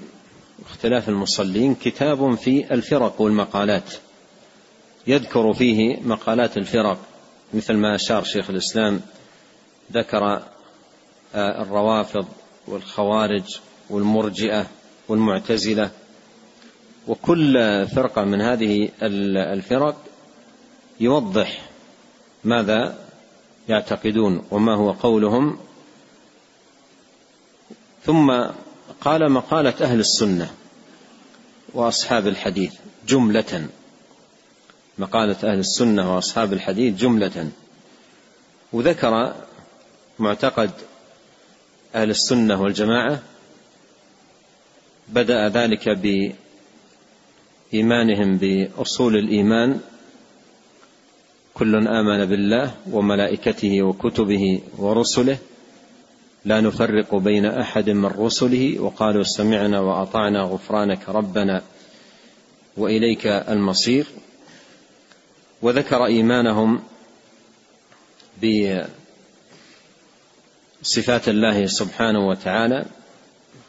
واختلاف 0.63 1.09
المصلين 1.09 1.75
كتاب 1.75 2.35
في 2.35 2.75
الفرق 2.75 3.21
والمقالات. 3.21 3.95
يذكر 5.07 5.53
فيه 5.53 5.97
مقالات 6.03 6.57
الفرق 6.57 6.99
مثل 7.55 7.75
ما 7.75 7.95
أشار 7.95 8.25
شيخ 8.25 8.51
الإسلام 8.51 9.01
ذكر 9.93 10.43
الروافض 11.37 12.27
والخوارج 12.67 13.59
والمرجئة 13.91 14.67
والمعتزلة. 15.09 15.91
وكل 17.09 17.55
فرقة 17.87 18.25
من 18.25 18.41
هذه 18.41 18.89
الفرق 19.03 19.97
يوضح 21.01 21.69
ماذا 22.45 22.99
يعتقدون 23.69 24.43
وما 24.51 24.75
هو 24.75 24.93
قولهم. 24.93 25.59
ثم 28.05 28.45
قال 29.01 29.33
مقالة 29.33 29.75
أهل 29.81 30.01
السنة 30.01 30.51
وأصحاب 31.75 32.27
الحديث 32.27 32.75
جملة. 33.09 33.69
مقالة 34.99 35.37
أهل 35.45 35.59
السنة 35.59 36.15
وأصحاب 36.15 36.53
الحديث 36.53 36.95
جملة. 36.95 37.51
وذكر 38.73 39.35
معتقد 40.19 40.71
أهل 41.95 42.11
السنة 42.11 42.63
والجماعة 42.63 43.23
بدأ 45.09 45.49
ذلك 45.49 45.89
بإيمانهم 47.73 48.37
بأصول 48.37 49.17
الإيمان. 49.17 49.81
كل 51.55 51.89
آمن 51.89 52.25
بالله 52.25 52.75
وملائكته 52.91 53.83
وكتبه 53.83 54.61
ورسله. 54.79 55.39
لا 56.45 56.61
نفرق 56.61 57.15
بين 57.15 57.47
أحد 57.47 57.91
من 57.91 58.07
رسله 58.07 58.81
وقالوا 58.81 59.23
سمعنا 59.23 59.81
وأطعنا 59.81 60.43
غفرانك 60.43 61.09
ربنا 61.09 61.63
وإليك 62.77 63.27
المصير. 63.27 64.07
وذكر 65.63 66.05
إيمانهم 66.05 66.83
بصفات 70.87 71.29
الله 71.29 71.67
سبحانه 71.67 72.29
وتعالى 72.29 72.85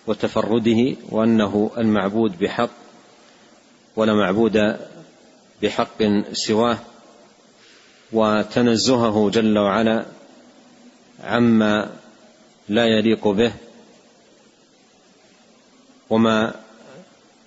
وتفرده 0.07 0.95
وأنه 1.09 1.71
المعبود 1.77 2.39
بحق 2.39 2.69
ولا 3.95 4.13
معبود 4.13 4.77
بحق 5.61 6.03
سواه 6.33 6.77
وتنزهه 8.13 9.29
جل 9.29 9.57
وعلا 9.57 10.05
عما 11.23 11.89
لا 12.69 12.85
يليق 12.85 13.27
به 13.27 13.53
وما 16.09 16.53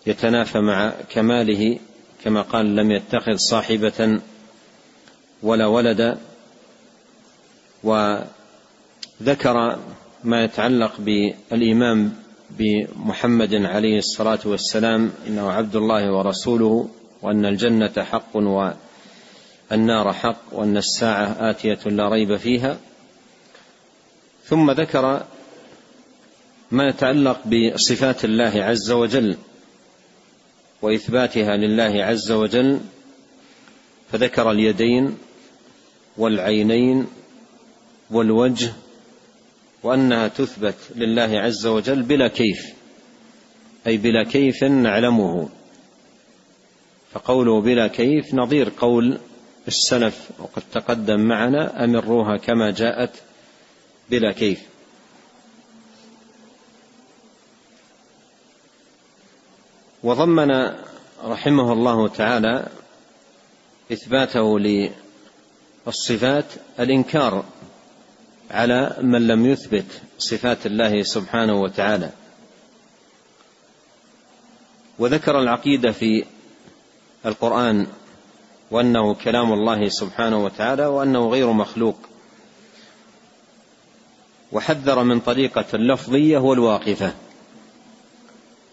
يتنافى 0.06 0.60
مع 0.60 0.92
كماله 1.10 1.78
كما 2.24 2.42
قال 2.42 2.76
لم 2.76 2.90
يتخذ 2.90 3.36
صاحبة 3.36 4.20
ولا 5.42 5.66
ولدا 5.66 6.18
وذكر 9.20 9.78
ما 10.24 10.44
يتعلق 10.44 10.92
بالإيمان 10.98 12.12
بمحمد 12.50 13.54
عليه 13.54 13.98
الصلاة 13.98 14.38
والسلام 14.44 15.12
إنه 15.26 15.50
عبد 15.50 15.76
الله 15.76 16.12
ورسوله 16.12 16.88
وأن 17.22 17.46
الجنة 17.46 17.92
حق 17.98 18.36
والنار 18.36 20.12
حق 20.12 20.40
وأن 20.52 20.76
الساعة 20.76 21.36
آتية 21.50 21.78
لا 21.86 22.08
ريب 22.08 22.36
فيها. 22.36 22.76
ثم 24.44 24.70
ذكر 24.70 25.22
ما 26.70 26.88
يتعلق 26.88 27.40
بصفات 27.46 28.24
الله 28.24 28.52
عز 28.64 28.90
وجل 28.90 29.36
وإثباتها 30.82 31.56
لله 31.56 32.04
عز 32.04 32.32
وجل 32.32 32.80
فذكر 34.12 34.50
اليدين 34.50 35.18
والعينين 36.16 37.06
والوجه 38.10 38.72
وأنها 39.82 40.28
تثبت 40.28 40.74
لله 40.96 41.40
عز 41.40 41.66
وجل 41.66 42.02
بلا 42.02 42.28
كيف 42.28 42.74
أي 43.86 43.96
بلا 43.96 44.24
كيف 44.24 44.64
نعلمه. 44.64 45.48
فقوله 47.12 47.60
بلا 47.60 47.86
كيف 47.86 48.34
نظير 48.34 48.72
قول 48.78 49.18
السلف 49.68 50.30
وقد 50.38 50.62
تقدم 50.72 51.20
معنا 51.20 51.84
أمروها 51.84 52.36
كما 52.36 52.70
جاءت 52.70 53.10
بلا 54.10 54.32
كيف. 54.32 54.60
وضمن 60.02 60.50
رحمه 61.24 61.72
الله 61.72 62.08
تعالى 62.08 62.68
إثباته 63.92 64.58
للصفات 65.86 66.44
الإنكار 66.80 67.44
على 68.50 68.96
من 69.00 69.26
لم 69.26 69.46
يثبت 69.46 70.02
صفات 70.18 70.66
الله 70.66 71.02
سبحانه 71.02 71.60
وتعالى. 71.60 72.10
وذكر 74.98 75.38
العقيدة 75.38 75.92
في 75.92 76.24
القرآن 77.26 77.86
وأنه 78.70 79.14
كلام 79.14 79.52
الله 79.52 79.88
سبحانه 79.88 80.44
وتعالى 80.44 80.86
وأنه 80.86 81.28
غير 81.28 81.52
مخلوق. 81.52 81.96
وحذر 84.52 85.02
من 85.02 85.20
طريقة 85.20 85.64
اللفظية 85.74 86.38
والواقفة. 86.38 87.14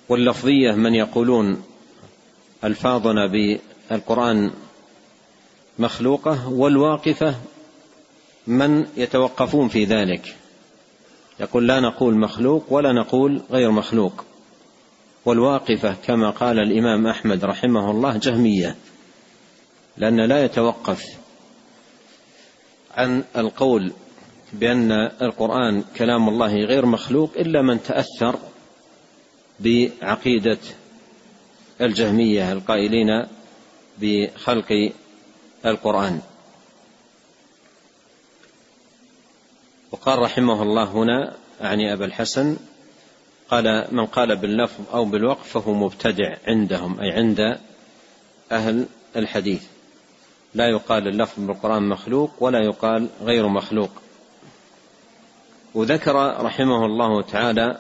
واللفظية 0.10 0.72
من 0.72 0.96
يقولون 0.96 1.64
ألفاظنا 2.64 3.28
بالقرآن 3.28 4.52
مخلوقة 5.80 6.50
والواقفة 6.50 7.36
من 8.48 8.88
يتوقفون 8.98 9.68
في 9.68 9.86
ذلك؟ 9.86 10.36
يقول 11.40 11.68
لا 11.68 11.80
نقول 11.80 12.18
مخلوق 12.18 12.66
ولا 12.70 12.94
نقول 12.94 13.42
غير 13.52 13.72
مخلوق. 13.72 14.26
والواقفة 15.26 15.96
كما 16.04 16.30
قال 16.30 16.60
الإمام 16.60 17.08
أحمد 17.08 17.46
رحمه 17.46 17.92
الله 17.92 18.18
جهمية 18.18 18.76
لأن 19.98 20.22
لا 20.22 20.46
يتوقف 20.46 21.06
عن 22.96 23.24
القول 23.38 23.92
بأن 24.54 24.92
القرآن 25.22 25.84
كلام 25.98 26.30
الله 26.30 26.54
غير 26.56 26.86
مخلوق 26.86 27.32
إلا 27.38 27.62
من 27.62 27.84
تأثر 27.84 28.40
بعقيدة 29.60 30.58
الجهمية 31.82 32.52
القائلين 32.52 33.26
بخلق 34.02 34.92
القرآن. 35.66 36.22
وقال 40.08 40.20
رحمه 40.20 40.62
الله 40.64 40.84
هنا 40.84 41.34
أعني 41.62 41.94
أبا 41.94 42.06
الحسن 42.06 42.58
قال 43.50 43.88
من 43.92 44.06
قال 44.06 44.36
باللفظ 44.36 44.84
أو 44.94 45.06
بالوقف 45.06 45.50
فهو 45.50 45.74
مبتدع 45.74 46.38
عندهم 46.48 47.00
أي 47.00 47.12
عند 47.12 47.60
أهل 48.52 48.86
الحديث. 49.16 49.64
لا 50.54 50.70
يقال 50.70 51.08
اللفظ 51.08 51.44
بالقرآن 51.44 51.90
مخلوق 51.90 52.32
ولا 52.40 52.60
يقال 52.60 53.08
غير 53.22 53.48
مخلوق. 53.48 53.90
وذكر 55.76 56.44
رحمه 56.44 56.86
الله 56.86 57.22
تعالى 57.22 57.78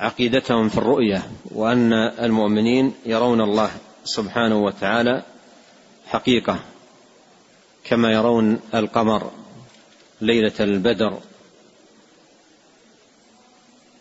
عقيدتهم 0.00 0.68
في 0.68 0.78
الرؤية 0.78 1.22
وأن 1.44 1.92
المؤمنين 1.92 2.94
يرون 3.04 3.40
الله 3.40 3.70
سبحانه 4.04 4.58
وتعالى 4.58 5.22
حقيقة 6.06 6.58
كما 7.84 8.12
يرون 8.12 8.60
القمر. 8.74 9.45
ليلة 10.20 10.52
البدر. 10.60 11.18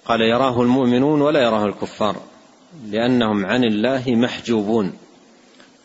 قال 0.06 0.22
يراه 0.22 0.62
المؤمنون 0.62 1.22
ولا 1.22 1.44
يراه 1.44 1.66
الكفار 1.66 2.22
لأنهم 2.92 3.46
عن 3.46 3.64
الله 3.64 4.04
محجوبون. 4.08 4.98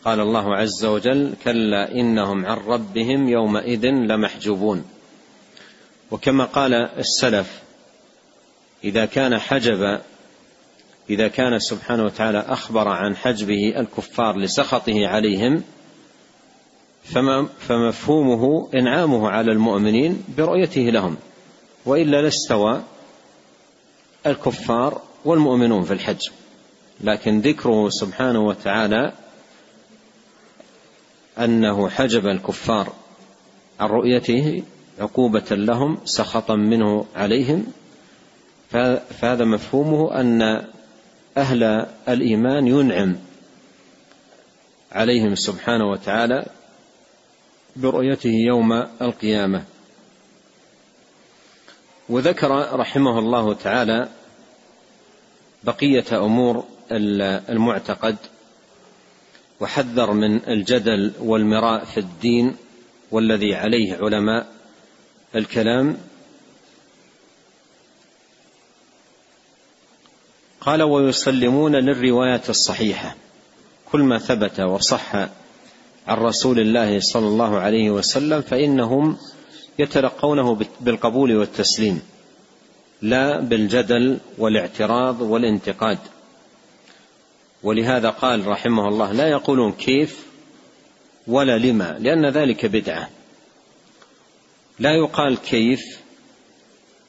قال 0.05 0.19
الله 0.19 0.55
عز 0.55 0.85
وجل 0.85 1.33
كلا 1.43 1.91
إنهم 1.91 2.45
عن 2.45 2.57
ربهم 2.57 3.29
يومئذ 3.29 3.85
لمحجوبون. 3.85 4.85
وكما 6.11 6.45
قال 6.45 6.73
السلف 6.73 7.61
إذا 8.83 9.05
كان 9.05 9.39
حجب 9.39 9.99
إذا 11.09 11.27
كان 11.27 11.59
سبحانه 11.59 12.03
وتعالى 12.03 12.39
أخبر 12.39 12.87
عن 12.87 13.15
حجبه 13.15 13.79
الكفار 13.79 14.37
لسخطه 14.37 15.07
عليهم 15.07 15.63
فمفهومه 17.03 18.69
إنعامه 18.75 19.29
على 19.29 19.51
المؤمنين 19.51 20.23
برؤيته 20.37 20.81
لهم. 20.81 21.17
وإلا 21.85 22.21
لاستوى 22.21 22.81
الكفار 24.25 25.01
والمؤمنون 25.25 25.83
في 25.83 25.93
الحج. 25.93 26.29
لكن 27.01 27.41
ذكره 27.41 27.89
سبحانه 27.89 28.39
وتعالى 28.39 29.13
أنه 31.39 31.89
حجب 31.89 32.27
الكفار 32.27 32.93
عن 33.79 33.89
رؤيته 33.89 34.63
عقوبة 34.99 35.45
لهم 35.51 35.97
سخطا 36.05 36.55
منه 36.55 37.05
عليهم. 37.15 37.65
فهذا 39.19 39.45
مفهومه 39.45 40.19
أن 40.19 40.65
أهل 41.37 41.63
الإيمان 42.09 42.67
ينعم 42.67 43.15
عليهم 44.91 45.35
سبحانه 45.35 45.91
وتعالى 45.91 46.45
برؤيته 47.75 48.29
يوم 48.29 48.73
القيامة. 49.01 49.63
وذكر 52.09 52.79
رحمه 52.79 53.19
الله 53.19 53.53
تعالى 53.53 54.09
بقية 55.63 56.05
أمور 56.25 56.65
المعتقد 57.49 58.15
وحذر 59.59 60.11
من 60.11 60.47
الجدل 60.47 61.11
والمراء 61.19 61.85
في 61.85 61.99
الدين 61.99 62.55
والذي 63.11 63.55
عليه 63.55 63.95
علماء 63.95 64.47
الكلام. 65.35 65.97
قال 70.61 70.83
ويسلمون 70.83 71.75
للروايات 71.75 72.49
الصحيحة 72.49 73.15
كل 73.91 73.99
ما 74.01 74.17
ثبت 74.17 74.59
وصح 74.59 75.27
عن 76.07 76.17
رسول 76.17 76.59
الله 76.59 76.99
صلى 76.99 77.27
الله 77.27 77.59
عليه 77.59 77.91
وسلم 77.91 78.41
فإنهم 78.41 79.17
يتلقونه 79.79 80.57
بالقبول 80.81 81.35
والتسليم 81.35 82.01
لا 83.01 83.39
بالجدل 83.39 84.17
والاعتراض 84.37 85.21
والانتقاد. 85.21 85.97
ولهذا 87.63 88.09
قال 88.09 88.47
رحمه 88.47 88.87
الله 88.87 89.11
لا 89.11 89.27
يقولون 89.27 89.71
كيف 89.71 90.25
ولا 91.27 91.57
لما 91.57 91.97
لأن 91.99 92.25
ذلك 92.25 92.65
بدعة. 92.65 93.09
لا 94.79 94.91
يقال 94.91 95.37
كيف 95.37 95.81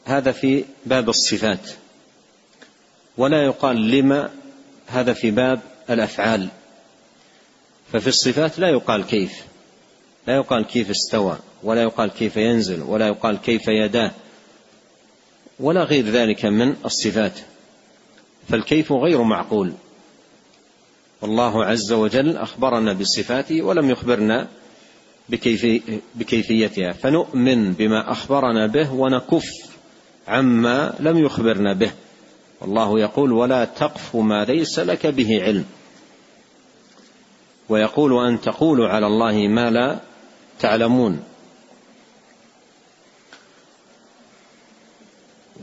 هذا 0.05 0.33
في 0.33 0.64
باب 0.87 1.09
الصفات. 1.09 1.70
ولا 3.18 3.44
يقال 3.44 3.90
لما 3.90 4.31
هذا 4.87 5.12
في 5.12 5.31
باب 5.31 5.61
الأفعال. 5.90 6.48
ففي 7.92 8.07
الصفات 8.07 8.59
لا 8.59 8.68
يقال 8.68 9.05
كيف. 9.07 9.44
لا 10.26 10.37
يقال 10.37 10.64
كيف 10.64 10.90
استوى 10.90 11.38
ولا 11.62 11.83
يقال 11.83 12.11
كيف 12.11 12.37
ينزل 12.37 12.83
ولا 12.83 13.07
يقال 13.07 13.37
كيف 13.37 13.68
يداه 13.68 14.11
ولا 15.61 15.85
غير 15.85 16.05
ذلك 16.05 16.44
من 16.44 16.74
الصفات. 16.85 17.33
فالكيف 18.48 18.92
غير 18.92 19.22
معقول. 19.22 19.72
والله 21.22 21.64
عز 21.64 21.92
وجل 21.92 22.37
أخبرنا 22.37 22.92
بصفاته 22.92 23.62
ولم 23.62 23.90
يخبرنا 23.90 24.48
بكيفي 25.28 26.00
بكيفيتها. 26.14 26.92
فنؤمن 26.92 27.72
بما 27.72 28.12
أخبرنا 28.12 28.66
به 28.66 28.92
ونكف 28.92 29.44
عما 30.28 30.94
لم 31.00 31.18
يخبرنا 31.18 31.72
به. 31.72 31.90
والله 32.61 33.00
يقول 33.00 33.33
ولا 33.33 33.64
تقف 33.64 34.16
ما 34.16 34.44
ليس 34.44 34.78
لك 34.78 35.07
به 35.07 35.42
علم. 35.42 35.64
ويقول 37.72 38.26
أن 38.26 38.40
تقولوا 38.40 38.88
على 38.88 39.06
الله 39.06 39.48
ما 39.48 39.70
لا 39.70 40.00
تعلمون. 40.61 41.24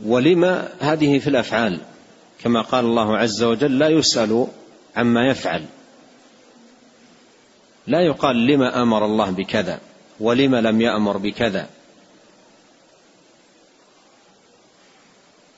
ولما 0.04 0.68
هذه 0.80 1.18
في 1.18 1.26
الأفعال؟ 1.30 1.80
كما 2.40 2.62
قال 2.62 2.84
الله 2.84 3.16
عز 3.16 3.42
وجل 3.42 3.78
لا 3.78 3.88
يسأل 3.88 4.46
عما 4.96 5.26
يفعل. 5.26 5.64
لا 7.86 8.00
يقال 8.00 8.46
لما 8.46 8.82
أمر 8.82 9.04
الله 9.04 9.30
بكذا 9.30 9.80
ولم 10.20 10.54
لم 10.56 10.80
يأمر 10.80 11.16
بكذا. 11.16 11.68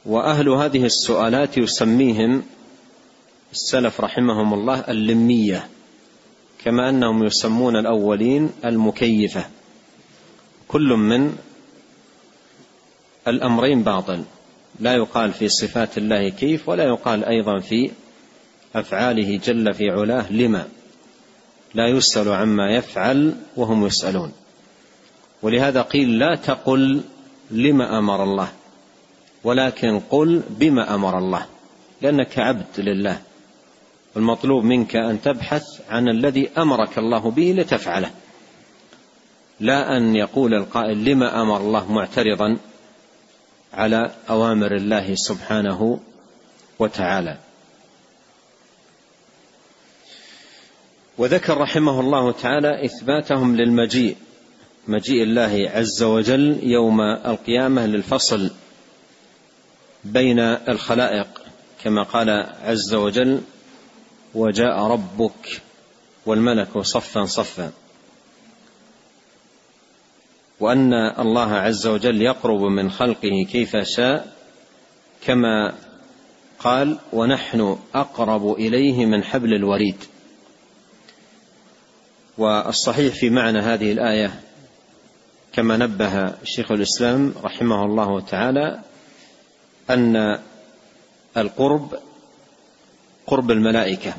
وأهل 0.06 0.48
هذه 0.48 0.84
السؤالات 0.84 1.58
يسميهم 1.58 2.42
السلف 3.52 4.00
رحمهم 4.00 4.54
الله 4.54 4.80
اللمية. 4.80 5.68
كما 6.64 6.88
أنهم 6.88 7.24
يسمون 7.24 7.76
الأولين 7.76 8.50
المكيفة. 8.64 9.44
كل 10.68 10.88
من 10.88 11.36
الأمرين 13.28 13.82
باطل. 13.82 14.24
لا 14.80 14.94
يقال 14.94 15.32
في 15.32 15.48
صفات 15.48 15.98
الله 15.98 16.28
كيف 16.28 16.68
ولا 16.68 16.84
يقال 16.84 17.24
أيضا 17.24 17.58
في 17.58 17.90
أفعاله 18.74 19.40
جل 19.44 19.74
في 19.74 19.90
علاه 19.90 20.32
لما. 20.32 20.68
لا 21.74 21.88
يسأل 21.88 22.28
عما 22.28 22.74
يفعل 22.74 23.34
وهم 23.56 23.86
يسألون. 23.86 24.32
ولهذا 25.42 25.82
قيل 25.82 26.18
لا 26.18 26.34
تقل 26.34 27.00
لما 27.50 27.98
أمر 27.98 28.24
الله 28.24 28.48
ولكن 29.44 30.00
قل 30.00 30.42
بما 30.50 30.94
أمر 30.94 31.18
الله 31.18 31.46
لأنك 32.02 32.38
عبد 32.38 32.78
لله. 32.78 33.20
والمطلوب 34.14 34.64
منك 34.64 34.96
أن 34.96 35.22
تبحث 35.22 35.62
عن 35.88 36.08
الذي 36.08 36.50
أمرك 36.58 36.98
الله 36.98 37.30
به 37.30 37.54
لتفعله. 37.58 38.10
لا 39.60 39.96
أن 39.96 40.16
يقول 40.16 40.54
القائل 40.54 41.04
لما 41.04 41.42
أمر 41.42 41.60
الله 41.60 41.92
معترضا 41.92 42.56
على 43.74 44.10
أوامر 44.30 44.74
الله 44.76 45.14
سبحانه 45.14 46.00
وتعالى. 46.78 47.38
وذكر 51.18 51.58
رحمه 51.58 52.00
الله 52.00 52.32
تعالى 52.32 52.84
إثباتهم 52.84 53.56
للمجيء 53.56 54.16
مجيء 54.88 55.22
الله 55.22 55.70
عز 55.74 56.02
وجل 56.02 56.58
يوم 56.62 57.00
القيامة 57.00 57.86
للفصل 57.86 58.50
بين 60.04 60.38
الخلائق 60.38 61.26
كما 61.84 62.02
قال 62.02 62.30
عز 62.62 62.94
وجل 62.94 63.40
وجاء 64.34 64.78
ربك 64.78 65.62
والملك 66.26 66.78
صفا 66.78 67.24
صفا. 67.24 67.72
وأن 70.60 70.94
الله 71.18 71.52
عز 71.54 71.86
وجل 71.86 72.22
يقرب 72.22 72.60
من 72.60 72.90
خلقه 72.90 73.46
كيف 73.52 73.76
شاء 73.76 74.32
كما 75.26 75.74
قال 76.58 76.98
ونحن 77.12 77.76
أقرب 77.94 78.52
إليه 78.52 79.06
من 79.06 79.24
حبل 79.24 79.54
الوريد. 79.54 80.04
والصحيح 82.38 83.14
في 83.14 83.30
معنى 83.30 83.58
هذه 83.58 83.92
الآية 83.92 84.40
كما 85.52 85.76
نبه 85.76 86.34
شيخ 86.44 86.72
الإسلام 86.72 87.34
رحمه 87.44 87.84
الله 87.84 88.20
تعالى 88.20 88.80
أن 89.90 90.38
القرب 91.36 91.94
قرب 93.26 93.50
الملائكة. 93.50 94.14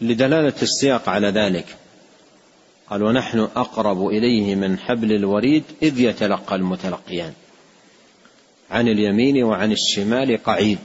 لدلالة 0.00 0.54
السياق 0.62 1.08
على 1.08 1.28
ذلك 1.28 1.76
قال 2.90 3.02
ونحن 3.02 3.38
أقرب 3.38 4.06
إليه 4.06 4.54
من 4.54 4.78
حبل 4.78 5.12
الوريد 5.12 5.64
إذ 5.82 6.00
يتلقى 6.00 6.56
المتلقيان 6.56 7.32
عن 8.70 8.88
اليمين 8.88 9.44
وعن 9.44 9.72
الشمال 9.72 10.42
قعيد. 10.42 10.78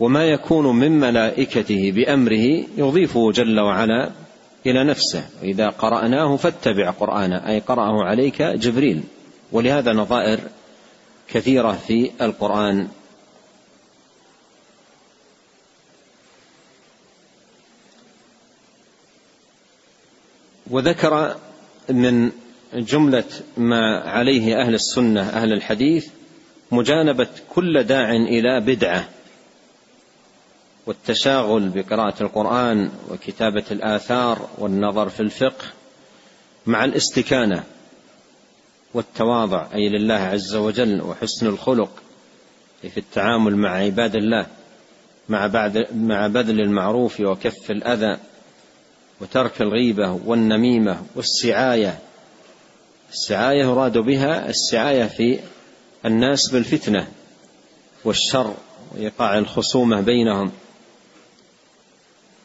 وما 0.00 0.24
يكون 0.24 0.76
من 0.76 1.00
ملائكته 1.00 1.92
بأمره 1.92 2.64
يضيفه 2.76 3.32
جل 3.32 3.60
وعلا 3.60 4.10
إلى 4.66 4.84
نفسه 4.84 5.28
وإذا 5.42 5.68
قرأناه 5.68 6.36
فاتبع 6.36 6.90
قرآنه 6.90 7.48
أي 7.48 7.58
قرأه 7.58 8.04
عليك 8.04 8.42
جبريل. 8.42 9.02
ولهذا 9.52 9.92
نظائر 9.92 10.40
كثيرة 11.28 11.72
في 11.72 12.10
القرآن. 12.20 12.88
وذكر 20.70 21.36
من 21.88 22.32
جملة 22.74 23.24
ما 23.56 24.00
عليه 24.00 24.60
أهل 24.60 24.74
السنة 24.74 25.20
أهل 25.20 25.52
الحديث 25.52 26.08
مجانبة 26.72 27.28
كل 27.48 27.82
داع 27.82 28.10
إلى 28.10 28.60
بدعة 28.60 29.08
والتشاغل 30.86 31.68
بقراءة 31.68 32.22
القرآن 32.22 32.90
وكتابة 33.10 33.64
الآثار 33.70 34.48
والنظر 34.58 35.08
في 35.08 35.20
الفقه 35.20 35.64
مع 36.66 36.84
الاستكانة. 36.84 37.64
والتواضع 38.96 39.66
أي 39.74 39.88
لله 39.88 40.14
عز 40.14 40.54
وجل 40.54 41.02
وحسن 41.02 41.46
الخلق 41.46 42.02
في 42.82 42.96
التعامل 42.96 43.56
مع 43.56 43.70
عباد 43.70 44.16
الله 44.16 44.46
مع 45.28 45.46
بعد 45.46 45.86
مع 45.94 46.26
بذل 46.26 46.60
المعروف 46.60 47.20
وكف 47.20 47.70
الأذى 47.70 48.18
وترك 49.20 49.62
الغيبة 49.62 50.20
والنميمة 50.24 51.02
والسعاية. 51.14 51.98
السعاية 53.12 53.62
يراد 53.62 53.98
بها 53.98 54.48
السعاية 54.48 55.04
في 55.04 55.38
الناس 56.04 56.50
بالفتنة 56.50 57.08
والشر 58.04 58.54
وإيقاع 58.92 59.38
الخصومة 59.38 60.00
بينهم 60.00 60.52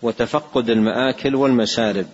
وتفقد 0.01 0.69
المآكل 0.69 1.35
والمشارب. 1.35 2.05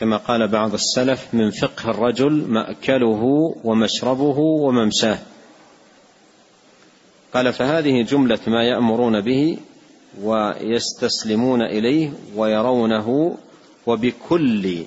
كما 0.00 0.16
قال 0.16 0.48
بعض 0.48 0.74
السلف 0.74 1.28
من 1.32 1.50
فقه 1.50 1.90
الرجل 1.90 2.44
مأكله 2.48 3.22
ومشربه 3.64 4.38
وممشاه 4.38 5.18
قال 7.34 7.52
فهذه 7.52 8.02
جملة 8.02 8.38
ما 8.46 8.64
يأمرون 8.64 9.20
به 9.20 9.58
ويستسلمون 10.22 11.62
إليه 11.62 12.12
ويرونه 12.36 13.36
وبكل 13.86 14.84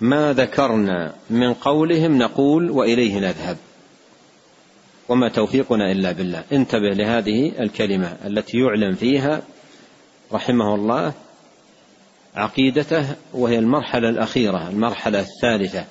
ما 0.00 0.32
ذكرنا 0.32 1.14
من 1.30 1.54
قولهم 1.54 2.18
نقول 2.18 2.70
وإليه 2.70 3.18
نذهب. 3.18 3.56
وما 5.08 5.28
توفيقنا 5.28 5.92
إلا 5.92 6.12
بالله. 6.12 6.44
انتبه 6.52 6.90
لهذه 6.90 7.52
الكلمة 7.60 8.16
التي 8.26 8.58
يعلم 8.58 8.94
فيها 8.94 9.42
رحمه 10.32 10.74
الله 10.74 11.12
عقيدته 12.36 13.16
وهي 13.32 13.58
المرحلة 13.58 14.08
الأخيرة 14.08 14.68
المرحلة 14.68 15.20
الثالثة. 15.20 15.84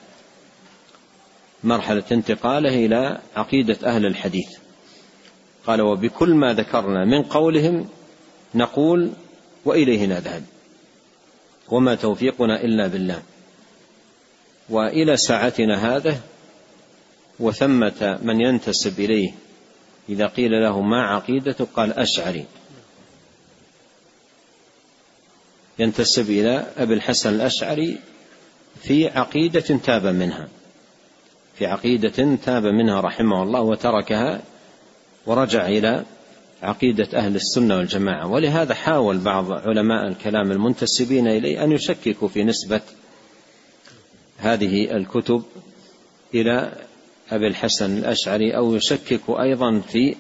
مرحلة 1.64 2.04
انتقاله 2.12 2.86
إلى 2.86 3.20
عقيدة 3.36 3.78
أهل 3.84 4.06
الحديث. 4.06 4.58
قال 5.68 5.82
وبكل 5.82 6.34
ما 6.34 6.54
ذكرنا 6.54 7.06
من 7.06 7.24
قولهم 7.24 7.88
نقول 8.56 9.12
وإليه 9.66 10.06
نذهب. 10.06 10.44
وما 11.70 11.96
توفيقنا 11.96 12.64
إلا 12.64 12.88
بالله. 12.88 13.22
وإلى 14.70 15.18
ساعتنا 15.18 15.96
هذا 15.96 16.20
وثمة 17.40 18.20
من 18.24 18.42
ينتسب 18.42 19.00
إليه 19.00 19.32
إذا 20.10 20.28
قيل 20.28 20.52
له 20.52 20.82
ما 20.82 21.04
عقيدته 21.04 21.68
قال 21.76 21.94
أشعري. 21.94 22.46
ينتسب 25.80 26.30
إلى 26.30 26.66
أبي 26.78 26.94
الحسن 26.94 27.36
الأشعري 27.36 27.98
في 28.84 29.08
عقيدة 29.08 29.60
تاب 29.60 30.06
منها 30.06 30.48
في 31.58 31.66
عقيدة 31.66 32.38
تاب 32.46 32.64
منها 32.66 33.02
رحمه 33.02 33.44
الله 33.44 33.62
وتركها 33.62 34.42
ورجع 35.26 35.68
إلى 35.68 36.06
عقيدة 36.62 37.08
أهل 37.14 37.36
السنة 37.36 37.78
والجماعة. 37.78 38.28
ولهذا 38.28 38.74
حاول 38.74 39.18
بعض 39.18 39.52
علماء 39.52 40.08
الكلام 40.08 40.52
المنتسبين 40.52 41.28
إليه 41.28 41.64
أن 41.64 41.72
يشككوا 41.72 42.28
في 42.28 42.44
نسبة 42.44 42.82
هذه 44.38 44.92
الكتب 44.92 45.44
إلى 46.34 46.72
أبي 47.32 47.48
الحسن 47.48 47.98
الأشعري 47.98 48.58
أو 48.58 48.76
يشككوا 48.76 49.44
أيضا 49.44 49.80
في 49.80 50.16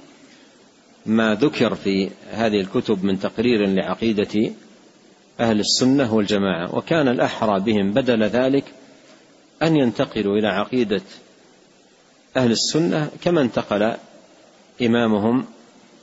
ما 1.05 1.35
ذكر 1.35 1.75
في 1.75 2.09
هذه 2.31 2.59
الكتب 2.61 3.03
من 3.03 3.19
تقرير 3.19 3.65
لعقيدة 3.67 4.51
أهل 5.39 5.59
السنة 5.59 6.13
والجماعة 6.13 6.75
وكان 6.75 7.07
الأحرى 7.07 7.59
بهم 7.59 7.93
بدل 7.93 8.23
ذلك 8.23 8.63
أن 9.63 9.75
ينتقلوا 9.75 10.37
إلى 10.37 10.47
عقيدة 10.47 11.01
أهل 12.37 12.51
السنة 12.51 13.09
كما 13.21 13.41
انتقل 13.41 13.95
إمامهم 14.81 15.45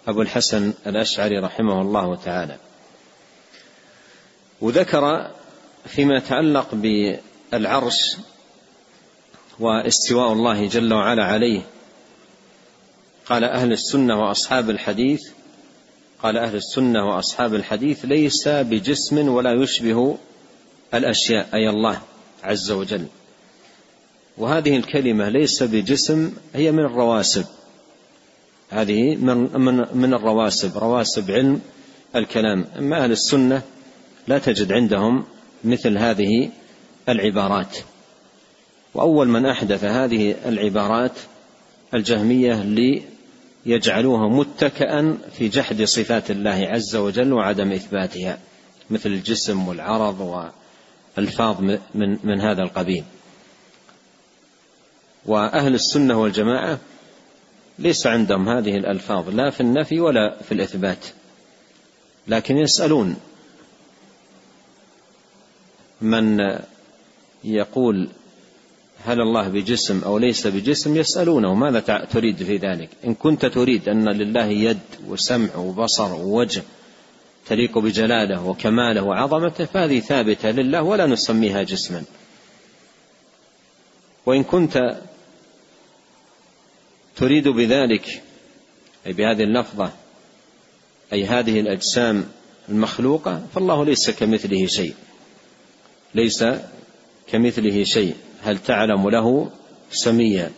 أبو 0.07 0.23
الحسن 0.23 0.73
الأشعري 0.87 1.39
رحمه 1.39 1.81
الله 1.81 2.17
تعالى. 2.17 2.57
وذكر 4.61 5.31
فيما 5.87 6.17
يتعلق 6.17 6.75
بالعرش 6.75 8.17
واستواء 9.59 10.33
الله 10.33 10.67
جل 10.67 10.95
وعلا 10.95 11.25
عليه. 11.25 11.63
قال 13.27 13.45
أهل 13.45 13.73
السنة 13.73 14.21
وأصحاب 14.21 14.71
الحديث 14.71 15.21
قال 16.23 16.39
أهل 16.39 16.57
السنة 16.57 17.09
وأصحاب 17.09 17.55
الحديث 17.55 18.05
ليس 18.05 18.49
بجسم 18.49 19.29
ولا 19.29 19.53
يشبه 19.53 20.17
الأشياء 20.95 21.49
أي 21.55 21.69
الله 21.69 22.01
عز 22.43 22.71
وجل. 22.71 23.07
وهذه 24.39 24.77
الكلمة 24.77 25.29
ليس 25.29 25.63
بجسم 25.63 26.33
هي 26.55 26.73
من 26.73 26.85
الرواسب. 26.85 27.45
هذه 28.71 29.17
من 29.17 29.61
من 29.61 29.85
من 29.95 30.15
الرواسب 30.15 30.79
رواسب 30.79 31.31
علم 31.31 31.61
الكلام. 32.17 32.67
أما 32.79 33.05
أهل 33.05 33.13
السنة 33.13 33.63
لا 34.29 34.39
تجد 34.39 34.73
عندهم 34.73 35.25
مثل 35.65 35.99
هذه 35.99 36.51
العبارات. 37.09 37.79
وأول 38.95 39.29
من 39.29 39.47
أحدث 39.47 39.85
هذه 39.85 40.35
العبارات 40.47 41.13
الجهمية 41.95 42.55
ليجعلوها 43.67 44.29
متكئا 44.29 45.19
في 45.33 45.49
جحد 45.49 45.83
صفات 45.83 46.31
الله 46.31 46.69
عز 46.71 46.97
وجل 46.97 47.33
وعدم 47.33 47.73
إثباتها 47.73 48.39
مثل 48.91 49.09
الجسم 49.09 49.69
والعرض 49.69 50.51
والفاظ 51.17 51.61
من 51.95 52.19
من 52.25 52.41
هذا 52.41 52.63
القبيل. 52.63 53.05
وأهل 55.27 55.75
السنة 55.75 56.23
والجماعة 56.23 56.79
ليس 57.79 58.07
عندهم 58.07 58.49
هذه 58.49 58.77
الألفاظ 58.77 59.29
لا 59.29 59.51
في 59.51 59.61
النفي 59.61 60.01
ولا 60.01 60.43
في 60.43 60.53
الإثبات. 60.53 61.07
لكن 62.29 62.57
يسألون 62.57 63.17
من 66.01 66.39
يقول 67.45 68.09
هل 69.05 69.21
الله 69.21 69.49
بجسم 69.49 70.01
أو 70.05 70.19
ليس 70.19 70.47
بجسم 70.47 70.97
يسألونه 70.97 71.55
ماذا 71.55 71.81
تريد 72.05 72.43
في 72.43 72.57
ذلك؟ 72.57 72.89
إن 73.05 73.15
كنت 73.15 73.47
تريد 73.47 73.89
أن 73.89 74.09
لله 74.09 74.47
يد 74.47 74.79
وسمع 75.09 75.57
وبصر 75.57 76.15
ووجه 76.15 76.63
تليق 77.47 77.79
بجلاله 77.79 78.47
وكماله 78.47 79.03
وعظمته 79.03 79.65
فهذه 79.65 80.01
ثابتة 80.01 80.51
لله 80.51 80.83
ولا 80.83 81.07
نسميها 81.07 81.63
جسما. 81.63 82.05
وإن 84.27 84.45
كنت 84.45 84.99
تريد 87.17 87.49
بذلك 87.49 88.23
أي 89.07 89.13
بهذه 89.13 89.43
اللفظة 89.43 89.93
أي 91.13 91.25
هذه 91.25 91.61
الأجسام 91.61 92.29
المخلوقة 92.69 93.43
فالله 93.55 93.85
ليس 93.85 94.11
كمثله 94.11 94.67
شيء. 94.67 94.95
ليس 96.15 96.45
كمثله 97.27 97.85
شيء. 97.85 98.15
هل 98.43 98.59
تعلم 98.59 99.11
له 99.11 99.51
سميا؟ 99.91 100.53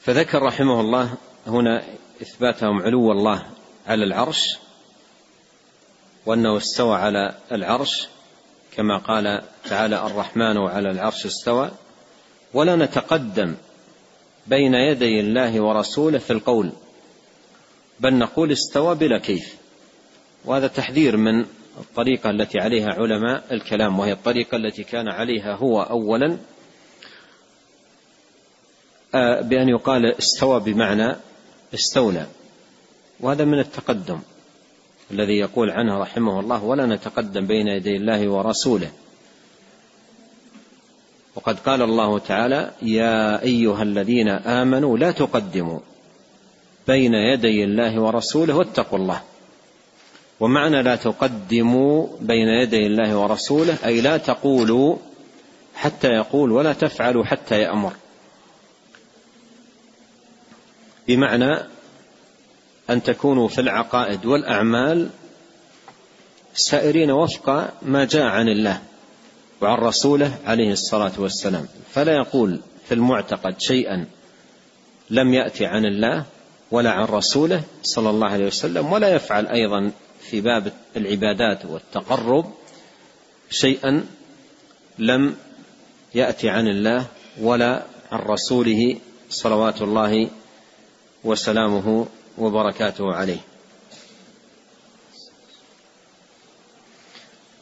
فذكر 0.00 0.42
رحمه 0.42 0.80
الله 0.80 1.14
هنا 1.46 1.82
إثباتهم 2.22 2.82
علو 2.82 3.12
الله 3.12 3.46
على 3.86 4.04
العرش 4.04 4.58
وأنه 6.26 6.56
استوى 6.56 6.96
على 6.96 7.34
العرش 7.52 8.08
كما 8.76 8.98
قال 8.98 9.42
تعالى 9.64 10.06
الرحمن 10.06 10.58
على 10.58 10.90
العرش 10.90 11.26
استوى 11.26 11.70
ولا 12.54 12.76
نتقدم 12.76 13.54
بين 14.46 14.74
يدي 14.74 15.20
الله 15.20 15.60
ورسوله 15.60 16.18
في 16.18 16.32
القول 16.32 16.72
بل 18.00 18.14
نقول 18.14 18.52
استوى 18.52 18.94
بلا 18.94 19.18
كيف 19.18 19.54
وهذا 20.44 20.66
تحذير 20.66 21.16
من 21.16 21.46
الطريقة 21.78 22.30
التي 22.30 22.58
عليها 22.58 22.88
علماء 22.88 23.44
الكلام 23.50 23.98
وهي 23.98 24.12
الطريقة 24.12 24.56
التي 24.56 24.84
كان 24.84 25.08
عليها 25.08 25.54
هو 25.54 25.82
أولا 25.82 26.36
آه، 29.14 29.40
بأن 29.40 29.68
يقال 29.68 30.06
استوى 30.06 30.60
بمعنى 30.60 31.16
استولى. 31.74 32.26
وهذا 33.20 33.44
من 33.44 33.58
التقدم 33.58 34.20
الذي 35.10 35.38
يقول 35.38 35.70
عنه 35.70 35.98
رحمه 35.98 36.40
الله 36.40 36.64
ولا 36.64 36.86
نتقدم 36.86 37.46
بين 37.46 37.68
يدي 37.68 37.96
الله 37.96 38.28
ورسوله 38.28 38.90
وقد 41.34 41.58
قال 41.58 41.82
الله 41.82 42.18
تعالى 42.18 42.70
يا 42.82 43.42
أيها 43.42 43.82
الذين 43.82 44.28
آمنوا 44.28 44.98
لا 44.98 45.10
تقدموا 45.10 45.78
بين 46.86 47.14
يدي 47.14 47.64
الله 47.64 48.00
ورسوله 48.00 48.56
واتقوا 48.56 48.98
الله 48.98 49.22
ومعنى 50.40 50.82
لا 50.82 50.96
تقدموا 50.96 52.06
بين 52.20 52.48
يدي 52.48 52.86
الله 52.86 53.16
ورسوله 53.16 53.76
أي 53.84 54.00
لا 54.00 54.16
تقولوا 54.16 54.96
حتى 55.74 56.08
يقول 56.08 56.52
ولا 56.52 56.72
تفعلوا 56.72 57.24
حتى 57.24 57.60
يأمر. 57.60 57.92
بمعنى 61.08 61.58
أن 62.90 63.02
تكونوا 63.02 63.48
في 63.48 63.60
العقائد 63.60 64.26
والأعمال 64.26 65.08
سائرين 66.54 67.10
وفق 67.10 67.74
ما 67.82 68.04
جاء 68.04 68.22
عن 68.22 68.48
الله 68.48 68.80
وعن 69.60 69.78
رسوله 69.78 70.38
عليه 70.46 70.72
الصلاة 70.72 71.12
والسلام. 71.18 71.68
فلا 71.92 72.12
يقول 72.16 72.60
في 72.88 72.94
المعتقد 72.94 73.54
شيئا 73.60 74.06
لم 75.10 75.34
يأتي 75.34 75.66
عن 75.66 75.84
الله 75.84 76.24
ولا 76.70 76.90
عن 76.90 77.04
رسوله 77.04 77.62
صلى 77.82 78.10
الله 78.10 78.28
عليه 78.28 78.46
وسلم 78.46 78.92
ولا 78.92 79.08
يفعل 79.08 79.46
أيضا 79.46 79.90
في 80.30 80.40
باب 80.40 80.72
العبادات 80.96 81.64
والتقرب 81.64 82.52
شيئا 83.50 84.06
لم 84.98 85.36
يأتي 86.14 86.48
عن 86.48 86.68
الله 86.68 87.06
ولا 87.40 87.82
عن 88.12 88.18
رسوله 88.18 88.96
صلوات 89.30 89.82
الله 89.82 90.30
وسلامه 91.24 92.06
وبركاته 92.38 93.14
عليه. 93.14 93.40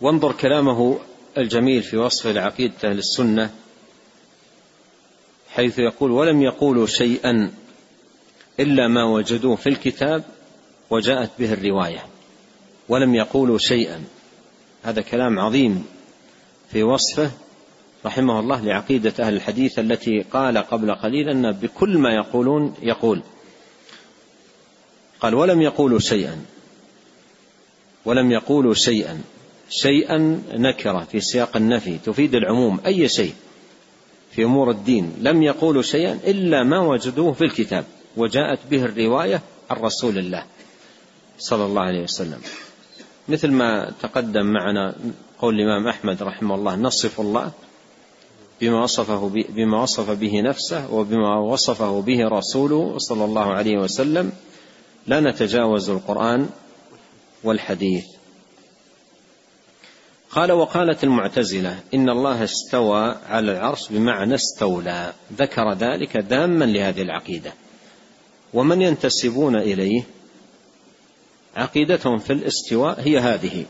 وانظر 0.01 0.33
كلامه 0.33 0.99
الجميل 1.39 1.83
في 1.83 1.97
وصف 1.97 2.27
العقيدة 2.27 2.75
أهل 2.85 2.99
السنة 2.99 3.55
حيث 5.51 5.79
يقول 5.79 6.11
ولم 6.11 6.43
يقولوا 6.43 6.87
شيئا 6.87 7.53
إلا 8.61 8.89
ما 8.89 9.05
وجدوه 9.05 9.57
في 9.57 9.69
الكتاب 9.69 10.25
وجاءت 10.91 11.31
به 11.39 11.53
الرواية. 11.53 12.18
ولم 12.89 13.15
يقولوا 13.15 13.59
شيئا. 13.59 14.05
هذا 14.83 15.03
كلام 15.03 15.39
عظيم 15.39 15.87
في 16.73 16.83
وصفه 16.83 17.31
رحمه 18.07 18.41
الله 18.41 18.61
لعقيدة 18.61 19.13
أهل 19.21 19.35
الحديث 19.35 19.79
التي 19.79 20.21
قال 20.33 20.59
قبل 20.59 20.95
قليل 20.95 21.29
أن 21.29 21.53
بكل 21.53 21.99
ما 21.99 22.15
يقولون 22.15 22.75
يقول. 22.83 23.23
قال 25.21 25.35
ولم 25.35 25.63
يقولوا 25.63 25.99
شيئا. 25.99 26.45
ولم 28.05 28.33
يقولوا 28.33 28.75
شيئا. 28.75 29.21
شيئا 29.71 30.43
نكرة 30.53 31.07
في 31.13 31.21
سياق 31.21 31.57
النفي 31.57 31.99
تفيد 31.99 32.35
العموم 32.35 32.81
أي 32.87 33.09
شيء 33.09 33.35
في 34.31 34.45
أمور 34.45 34.71
الدين. 34.71 35.13
لم 35.21 35.43
يقولوا 35.43 35.83
شيئا 35.83 36.21
إلا 36.27 36.63
ما 36.63 36.81
وجدوه 36.81 37.33
في 37.33 37.45
الكتاب 37.45 37.85
وجاءت 38.17 38.59
به 38.71 38.85
الرواية 38.85 39.43
عن 39.71 39.77
رسول 39.77 40.19
الله 40.19 40.45
صلى 41.39 41.65
الله 41.65 41.83
عليه 41.83 42.03
وسلم. 42.03 42.41
مثل 43.29 43.51
ما 43.51 43.93
تقدم 44.03 44.47
معنا 44.47 44.95
قول 45.39 45.55
الإمام 45.55 45.89
أحمد 45.89 46.23
رحمه 46.23 46.55
الله 46.55 46.77
نصف 46.77 47.21
الله 47.21 47.53
بما 48.61 48.83
وصفه 48.83 49.29
بما 49.49 49.83
وصف 49.83 50.11
به 50.11 50.41
نفسه 50.41 50.95
وبما 50.95 51.39
وصفه 51.39 52.01
به 52.01 52.29
رسوله 52.29 52.99
صلى 52.99 53.25
الله 53.25 53.53
عليه 53.53 53.79
وسلم 53.79 54.33
لا 55.07 55.21
نتجاوز 55.21 55.91
القرآن 55.91 56.49
والحديث. 57.45 58.05
قال 60.31 60.53
وقالت 60.53 61.05
المعتزلة 61.05 61.79
إن 61.95 62.09
الله 62.09 62.45
استوى 62.45 63.17
على 63.29 63.53
العرش 63.53 63.89
بمعنى 63.89 64.35
استولى 64.35 65.13
ذكر 65.39 65.73
ذلك 65.73 66.17
داما 66.17 66.65
لهذه 66.65 67.03
العقيدة. 67.03 67.53
ومن 68.55 68.83
ينتسبون 68.83 69.57
إليه؟ 69.57 70.03
عقيدتهم 71.59 72.19
في 72.19 72.33
الاستواء 72.33 73.01
هي 73.01 73.19
هذه 73.19 73.65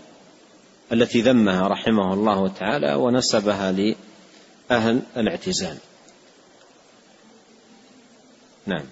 التي 0.92 1.20
ذمها 1.20 1.68
رحمه 1.68 2.14
الله 2.14 2.48
تعالى 2.48 2.94
ونسبها 2.94 3.72
لأهل 3.72 5.03
الاعتزال. 5.16 5.77
نعم. 8.66 8.85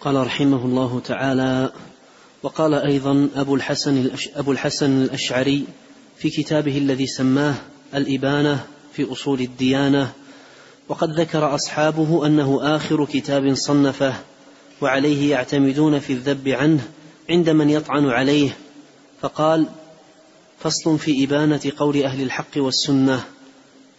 قال 0.00 0.26
رحمه 0.26 0.64
الله 0.64 1.00
تعالى 1.00 1.72
وقال 2.42 2.74
أيضا 2.74 3.28
أبو 3.36 3.54
الحسن, 3.54 4.10
أبو 4.34 4.52
الحسن 4.52 5.02
الأشعري 5.02 5.64
في 6.18 6.30
كتابه 6.30 6.78
الذي 6.78 7.06
سماه 7.06 7.54
الإبانة 7.94 8.66
في 8.92 9.12
أصول 9.12 9.40
الديانة 9.40 10.12
وقد 10.88 11.20
ذكر 11.20 11.54
أصحابه 11.54 12.26
أنه 12.26 12.76
آخر 12.76 13.04
كتاب 13.04 13.54
صنفه 13.54 14.14
وعليه 14.80 15.30
يعتمدون 15.30 15.98
في 15.98 16.12
الذب 16.12 16.48
عنه 16.48 16.88
عند 17.30 17.50
من 17.50 17.70
يطعن 17.70 18.08
عليه. 18.08 18.56
فقال 19.20 19.66
فصل 20.58 20.98
في 20.98 21.24
إبانة 21.24 21.60
قول 21.76 22.02
أهل 22.02 22.22
الحق 22.22 22.56
والسنة. 22.56 23.24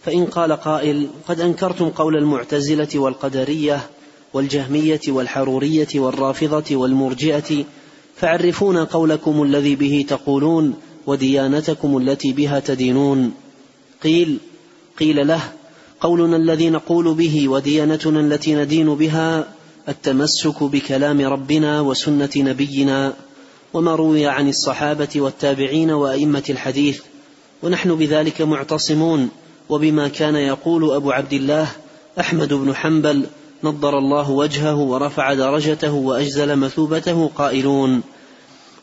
فإن 0.05 0.25
قال 0.25 0.51
قائل 0.51 1.07
قد 1.27 1.41
أنكرتم 1.41 1.89
قول 1.89 2.17
المعتزلة 2.17 2.87
والقدرية 2.95 3.89
والجهمية 4.33 5.01
والحرورية 5.07 5.87
والرافضة 5.95 6.75
والمرجئة 6.75 7.65
فعرفونا 8.15 8.83
قولكم 8.83 9.43
الذي 9.43 9.75
به 9.75 10.05
تقولون 10.09 10.73
وديانتكم 11.07 11.97
التي 11.97 12.33
بها 12.33 12.59
تدينون. 12.59 13.33
قيل 14.03 14.37
قيل 14.99 15.27
له 15.27 15.41
قولنا 16.01 16.37
الذي 16.37 16.69
نقول 16.69 17.13
به 17.13 17.47
وديانتنا 17.47 18.19
التي 18.19 18.55
ندين 18.55 18.95
بها 18.95 19.47
التمسك 19.87 20.63
بكلام 20.63 21.21
ربنا 21.21 21.81
وسنة 21.81 22.29
نبينا 22.35 23.13
وما 23.73 23.95
روي 23.95 24.27
عن 24.27 24.49
الصحابة 24.49 25.07
والتابعين 25.15 25.91
وأئمة 25.91 26.43
الحديث 26.49 27.01
ونحن 27.63 27.95
بذلك 27.95 28.41
معتصمون. 28.41 29.29
وبما 29.69 30.07
كان 30.07 30.35
يقول 30.35 30.91
أبو 30.91 31.11
عبد 31.11 31.33
الله 31.33 31.67
أحمد 32.19 32.53
بن 32.53 32.75
حنبل 32.75 33.25
نضر 33.63 33.97
الله 33.97 34.31
وجهه 34.31 34.75
ورفع 34.75 35.33
درجته 35.33 35.93
وأجزل 35.93 36.55
مثوبته 36.55 37.29
قائلون. 37.35 38.01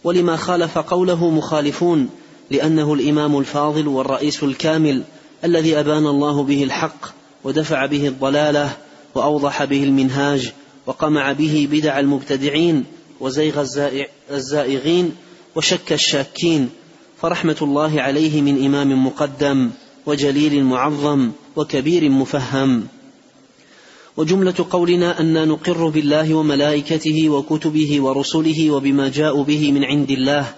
ولما 0.05 0.37
خالف 0.37 0.79
قوله 0.79 1.31
مخالفون 1.31 2.09
لأنه 2.51 2.95
الإمام 2.95 3.38
الفاضل 3.38 3.88
والرئيس 3.88 4.43
الكامل 4.43 5.03
الذي 5.45 5.81
أبان 5.81 6.07
الله 6.07 6.43
به 6.43 6.64
الحق 6.64 7.07
ودفع 7.45 7.87
به 7.87 8.09
الضلالة 8.09 8.77
وأوضح 9.14 9.64
به 9.64 9.85
المنهاج 9.85 10.53
وقمع 10.87 11.33
به 11.33 11.68
بدع 11.73 12.01
المبتدعين 12.01 12.85
وزيغ 13.20 13.66
الزائغين 14.31 15.12
وشك 15.57 15.92
الشاكين 15.92 16.70
فرحمة 17.20 17.57
الله 17.62 18.03
عليه 18.03 18.42
من 18.42 18.64
إمام 18.64 19.07
مقدم 19.07 19.70
وجليل 20.07 20.64
معظم 20.64 21.31
وكبير 21.57 22.11
مفهم. 22.11 22.87
وجملة 24.16 24.66
قولنا 24.70 25.20
أن 25.20 25.49
نقر 25.49 25.88
بالله 25.88 26.35
وملائكته 26.35 27.29
وكتبه 27.29 28.01
ورسله 28.01 28.70
وبما 28.70 29.09
جاءوا 29.09 29.44
به 29.44 29.73
من 29.73 29.85
عند 29.85 30.11
الله 30.11 30.55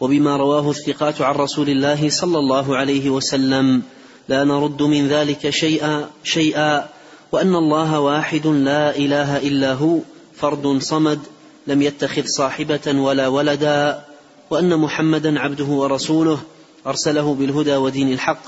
وبما 0.00 0.36
رواه 0.36 0.70
الثقات 0.70 1.20
عن 1.20 1.34
رسول 1.34 1.70
الله 1.70 2.10
صلى 2.10 2.38
الله 2.38 2.76
عليه 2.76 3.10
وسلم. 3.10 3.82
لا 4.28 4.44
نرد 4.44 4.82
من 4.82 5.08
ذلك 5.08 5.50
شيئا 5.50 6.10
شيئا 6.24 6.88
وأن 7.32 7.54
الله 7.54 8.00
واحد 8.00 8.46
لا 8.46 8.96
إله 8.96 9.36
إلا 9.36 9.72
هو 9.72 9.98
فرد 10.36 10.78
صمد 10.82 11.20
لم 11.66 11.82
يتخذ 11.82 12.26
صاحبة 12.26 12.80
ولا 12.86 13.28
ولدا 13.28 14.04
وأن 14.50 14.76
محمدا 14.76 15.40
عبده 15.40 15.64
ورسوله 15.64 16.38
أرسله 16.86 17.34
بالهدى 17.34 17.76
ودين 17.76 18.12
الحق 18.12 18.42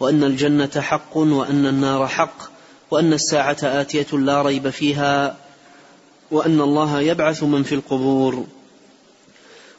وأن 0.00 0.24
الجنة 0.24 0.70
حق 0.80 1.16
وأن 1.16 1.66
النار 1.66 2.06
حق 2.08 2.36
وأن 2.90 3.12
الساعة 3.12 3.56
آتية 3.62 4.06
لا 4.12 4.42
ريب 4.42 4.70
فيها 4.70 5.36
وأن 6.30 6.60
الله 6.60 7.00
يبعث 7.00 7.42
من 7.42 7.62
في 7.62 7.74
القبور 7.74 8.44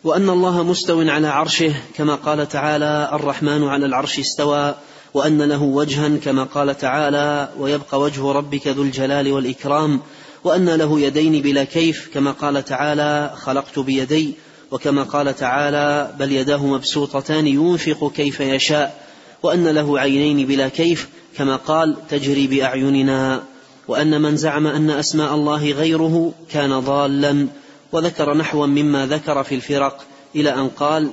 وأن 0.03 0.29
الله 0.29 0.63
مستو 0.63 1.01
على 1.01 1.27
عرشه 1.27 1.73
كما 1.95 2.15
قال 2.15 2.49
تعالى 2.49 3.09
الرحمن 3.13 3.63
على 3.67 3.85
العرش 3.85 4.19
استوى 4.19 4.75
وأن 5.13 5.41
له 5.41 5.63
وجها 5.63 6.17
كما 6.17 6.43
قال 6.43 6.77
تعالى 6.77 7.49
ويبقى 7.59 7.99
وجه 7.99 8.31
ربك 8.31 8.67
ذو 8.67 8.83
الجلال 8.83 9.31
والإكرام 9.31 10.01
وأن 10.43 10.69
له 10.69 10.99
يدين 10.99 11.41
بلا 11.41 11.63
كيف 11.63 12.09
كما 12.13 12.31
قال 12.31 12.65
تعالى 12.65 13.33
خلقت 13.35 13.79
بيدي 13.79 14.33
وكما 14.71 15.03
قال 15.03 15.35
تعالى 15.35 16.15
بل 16.19 16.31
يداه 16.31 16.65
مبسوطتان 16.65 17.47
ينفق 17.47 18.11
كيف 18.15 18.39
يشاء 18.39 19.03
وأن 19.43 19.67
له 19.67 19.99
عينين 19.99 20.47
بلا 20.47 20.67
كيف 20.67 21.09
كما 21.37 21.55
قال 21.55 21.95
تجري 22.09 22.47
بأعيننا 22.47 23.43
وأن 23.87 24.21
من 24.21 24.37
زعم 24.37 24.67
أن 24.67 24.89
أسماء 24.89 25.35
الله 25.35 25.71
غيره 25.71 26.33
كان 26.51 26.79
ضالا 26.79 27.47
وذكر 27.91 28.33
نحوا 28.33 28.65
مما 28.65 29.05
ذكر 29.05 29.43
في 29.43 29.55
الفرق 29.55 30.03
إلى 30.35 30.55
أن 30.55 30.67
قال 30.67 31.11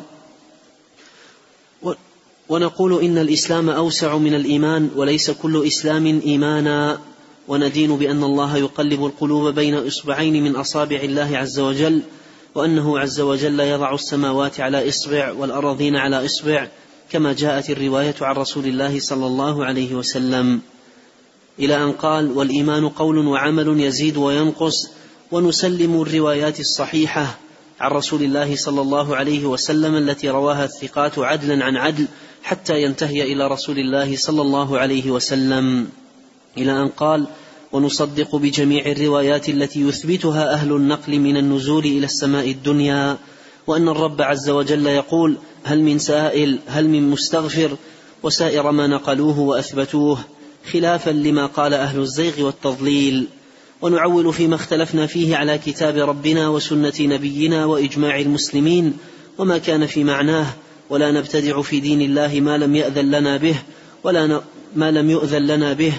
ونقول 2.51 3.03
إن 3.05 3.19
الإسلام 3.19 3.71
أوسع 3.71 4.17
من 4.17 4.35
الإيمان 4.35 4.91
وليس 4.97 5.31
كل 5.31 5.67
إسلام 5.67 6.21
إيمانا. 6.27 6.99
وندين 7.49 7.97
بأن 7.97 8.25
الله 8.25 8.57
يقلب 8.57 9.05
القلوب 9.05 9.55
بين 9.55 9.75
إصبعين 9.75 10.45
من 10.45 10.57
أصابع 10.57 10.97
الله 10.97 11.39
عز 11.39 11.61
وجل 11.61 12.03
وأنه 12.55 12.98
عز 12.98 13.21
وجل 13.21 13.61
يضع 13.61 13.94
السماوات 13.94 14.61
على 14.61 14.88
إصبع 14.88 15.33
والارضين 15.33 15.96
على 15.96 16.25
إصبع 16.25 16.69
كما 17.11 17.33
جاءت 17.33 17.71
الرواية 17.71 18.15
عن 18.21 18.35
رسول 18.35 18.67
الله 18.67 19.01
صلى 19.01 19.27
الله 19.27 19.65
عليه 19.65 19.94
وسلم. 19.94 20.61
إلى 21.59 21.77
أن 21.77 21.92
قال 21.92 22.31
والإيمان 22.31 22.88
قول 22.88 23.19
وعمل 23.19 23.81
يزيد 23.81 24.17
وينقص. 24.17 24.90
ونسلم 25.33 26.03
الروايات 26.03 26.61
الصحيحة 26.61 27.38
عن 27.81 27.90
رسول 27.90 28.23
الله 28.23 28.57
صلى 28.57 28.81
الله 28.81 29.17
عليه 29.17 29.46
وسلم 29.46 29.96
التي 29.96 30.31
رواها 30.31 30.65
الثقات 30.65 31.19
عدلا 31.19 31.65
عن 31.65 31.77
عدل 31.77 32.07
حتى 32.43 32.83
ينتهي 32.83 33.33
إلى 33.33 33.47
رسول 33.47 33.79
الله 33.79 34.17
صلى 34.17 34.43
الله 34.43 34.79
عليه 34.79 35.11
وسلم. 35.11 35.88
إلى 36.59 36.73
أن 36.73 36.88
قال 36.88 37.27
ونصدق 37.73 38.37
بجميع 38.37 38.87
الروايات 38.87 39.49
التي 39.49 39.81
يثبتها 39.81 40.53
أهل 40.53 40.73
النقل 40.73 41.19
من 41.19 41.37
النزول 41.37 41.85
إلى 41.85 42.07
السماء 42.07 42.51
الدنيا 42.51 43.19
وأن 43.67 43.88
الرب 43.88 44.23
عز 44.23 44.51
وجل 44.51 44.87
يقول 44.87 45.37
هل 45.65 45.83
من 45.83 45.99
سائل 45.99 46.59
هل 46.67 46.88
من 46.88 47.11
مستغفر 47.11 47.77
وسائر 48.23 48.71
ما 48.71 48.87
نقلوه 48.87 49.38
وأثبتوه 49.38 50.19
خلافا 50.73 51.11
لما 51.11 51.47
قال 51.47 51.75
أهل 51.75 52.01
الزيغ 52.01 52.43
والتضليل 52.43 53.27
ونعول 53.83 54.33
فيما 54.33 54.55
اختلفنا 54.55 55.07
فيه 55.07 55.37
على 55.37 55.59
كتاب 55.59 55.97
ربنا 55.97 56.49
وسنة 56.49 56.93
نبينا 57.01 57.65
وإجماع 57.65 58.21
المسلمين 58.21 58.97
وما 59.38 59.59
كان 59.59 59.87
في 59.87 60.05
معناه 60.05 60.47
ولا 60.91 61.11
نبتدع 61.11 61.63
في 61.63 61.81
دين 61.81 62.03
الله 62.03 62.41
ما 62.41 62.59
لم 62.59 62.77
يأذن 62.77 63.11
لنا 63.11 63.37
به 63.37 63.55
ولا 64.05 64.27
ن... 64.27 64.41
ما 64.77 64.91
لم 64.91 65.11
يؤذن 65.11 65.47
لنا 65.47 65.73
به 65.73 65.93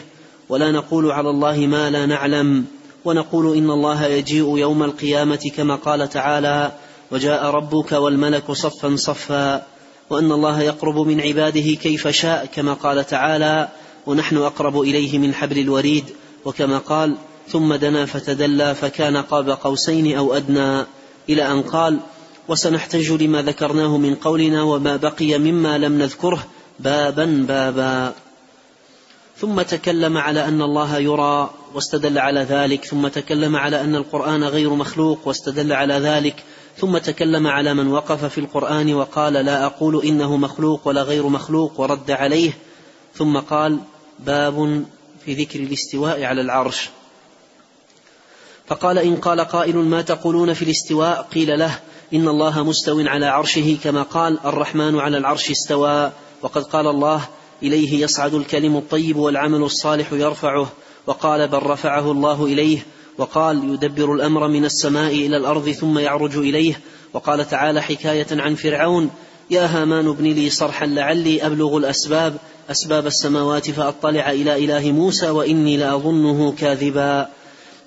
ولا 0.50 0.72
نقول 0.72 1.12
على 1.12 1.30
الله 1.30 1.58
ما 1.58 1.90
لا 1.90 2.06
نعلم 2.06 2.66
ونقول 3.06 3.58
إن 3.58 3.70
الله 3.70 4.06
يجيء 4.06 4.58
يوم 4.58 4.84
القيامة 4.84 5.52
كما 5.56 5.76
قال 5.76 6.10
تعالى 6.10 6.72
وجاء 7.12 7.46
ربك 7.46 7.92
والملك 7.92 8.52
صفا 8.52 8.96
صفا 8.96 9.66
وأن 10.10 10.32
الله 10.32 10.62
يقرب 10.62 11.00
من 11.00 11.22
عباده 11.22 11.76
كيف 11.76 12.08
شاء 12.08 12.46
كما 12.46 12.74
قال 12.74 13.08
تعالى 13.08 13.70
ونحن 14.06 14.38
أقرب 14.38 14.82
إليه 14.82 15.20
من 15.20 15.34
حبل 15.34 15.60
الوريد 15.60 16.04
وكما 16.46 16.78
قال 16.78 17.16
ثم 17.48 17.74
دنا 17.74 18.06
فتدلى 18.06 18.76
فكان 18.76 19.18
قاب 19.18 19.50
قوسين 19.50 20.18
أو 20.18 20.34
أدنى 20.34 20.86
إلى 21.30 21.52
أن 21.52 21.62
قال 21.62 22.00
وسنحتج 22.52 23.12
لما 23.12 23.42
ذكرناه 23.42 23.98
من 23.98 24.16
قولنا 24.16 24.64
وما 24.64 24.96
بقي 24.96 25.38
مما 25.38 25.78
لم 25.78 26.02
نذكره 26.02 26.48
بابا 26.80 27.46
بابا. 27.48 28.14
ثم 29.38 29.62
تكلم 29.62 30.18
على 30.18 30.46
أن 30.46 30.62
الله 30.62 30.98
يرى 30.98 31.50
واستدل 31.74 32.18
على 32.18 32.40
ذلك 32.40 32.86
ثم 32.86 33.08
تكلم 33.08 33.56
على 33.56 33.82
أن 33.82 33.96
القرآن 33.96 34.44
غير 34.44 34.70
مخلوق 34.70 35.28
واستدل 35.28 35.74
على 35.74 35.94
ذلك 35.94 36.44
ثم 36.78 36.98
تكلم 36.98 37.48
على 37.48 37.74
من 37.74 37.88
وقف 37.88 38.26
في 38.26 38.38
القرآن 38.38 38.94
وقال 38.94 39.34
لا 39.34 39.66
أقول 39.66 40.06
إنه 40.06 40.38
مخلوق 40.38 40.88
ولا 40.88 41.02
غير 41.02 41.28
مخلوق 41.28 41.80
ورد 41.80 42.12
عليه 42.12 42.52
ثم 43.16 43.38
قال 43.38 43.80
باب 44.20 44.86
في 45.26 45.34
ذكر 45.34 45.60
الاستواء 45.60 46.24
على 46.24 46.42
العرش. 46.42 46.90
فقال 48.68 48.98
إن 48.98 49.16
قال 49.16 49.42
قائل 49.42 49.76
ما 49.76 50.02
تقولون 50.02 50.54
في 50.54 50.62
الاستواء؟ 50.62 51.28
قيل 51.34 51.60
له 51.60 51.80
إن 52.14 52.28
الله 52.28 52.64
مستو 52.64 53.00
على 53.00 53.26
عرشه 53.26 53.78
كما 53.84 54.04
قال 54.04 54.40
الرحمن 54.46 55.00
على 55.00 55.18
العرش 55.18 55.52
استوى 55.52 56.12
وقد 56.42 56.64
قال 56.64 56.88
الله 56.88 57.22
إليه 57.64 58.04
يصعد 58.04 58.34
الكلم 58.34 58.78
الطيب 58.78 59.18
والعمل 59.18 59.64
الصالح 59.64 60.14
يرفعه 60.14 60.68
وقال 61.08 61.48
بل 61.48 61.58
رفعه 61.58 62.12
الله 62.12 62.46
إليه 62.46 62.86
وقال 63.18 63.74
يدبر 63.74 64.14
الأمر 64.14 64.48
من 64.48 64.66
السماء 64.66 65.12
إلى 65.12 65.38
الأرض 65.38 65.70
ثم 65.70 66.00
يعرج 66.00 66.38
إليه 66.38 66.80
وقال 67.14 67.50
تعالى 67.50 67.82
حكاية 67.82 68.28
عن 68.32 68.56
فرعون 68.56 69.10
يا 69.50 69.66
هامان 69.66 70.08
ابن 70.08 70.24
لي 70.24 70.50
صرحا 70.50 70.86
لعلي 70.86 71.46
أبلغ 71.46 71.78
الأسباب 71.78 72.38
أسباب 72.72 73.08
السماوات 73.08 73.72
فأطلع 73.72 74.32
إلى 74.32 74.66
إله 74.66 74.92
موسى 74.92 75.30
وإني 75.30 75.78
لأظنه 75.78 76.52
كاذبا 76.52 77.30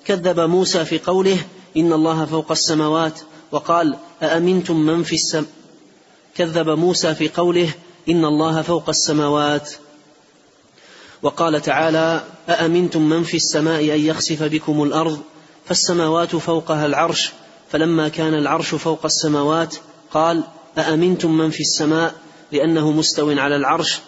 كذب 0.05 0.39
موسى 0.39 0.85
في 0.85 0.99
قوله 0.99 1.37
إن 1.77 1.93
الله 1.93 2.25
فوق 2.25 2.51
السماوات 2.51 3.19
وقال 3.51 3.97
أأمنتم 4.23 4.75
من 4.75 5.03
في 5.03 5.15
السم 5.15 5.45
كذب 6.35 6.69
موسى 6.69 7.15
في 7.15 7.29
قوله 7.29 7.73
إن 8.09 8.25
الله 8.25 8.61
فوق 8.61 8.89
السماوات. 8.89 9.71
وقال 11.21 11.61
تعالى 11.61 12.23
أأمنتم 12.49 13.09
من 13.09 13.23
في 13.23 13.37
السماء 13.37 13.81
أن 13.81 13.99
يخسف 13.99 14.43
بكم 14.43 14.83
الأرض 14.83 15.21
فالسماوات 15.65 16.35
فوقها 16.35 16.85
العرش 16.85 17.31
فلما 17.71 18.09
كان 18.09 18.33
العرش 18.33 18.75
فوق 18.75 19.05
السماوات 19.05 19.75
قال 20.11 20.43
أأمنتم 20.77 21.37
من 21.37 21.49
في 21.49 21.59
السماء 21.59 22.15
لأنه 22.51 22.91
مستو 22.91 23.31
على 23.31 23.55
العرش 23.55 23.99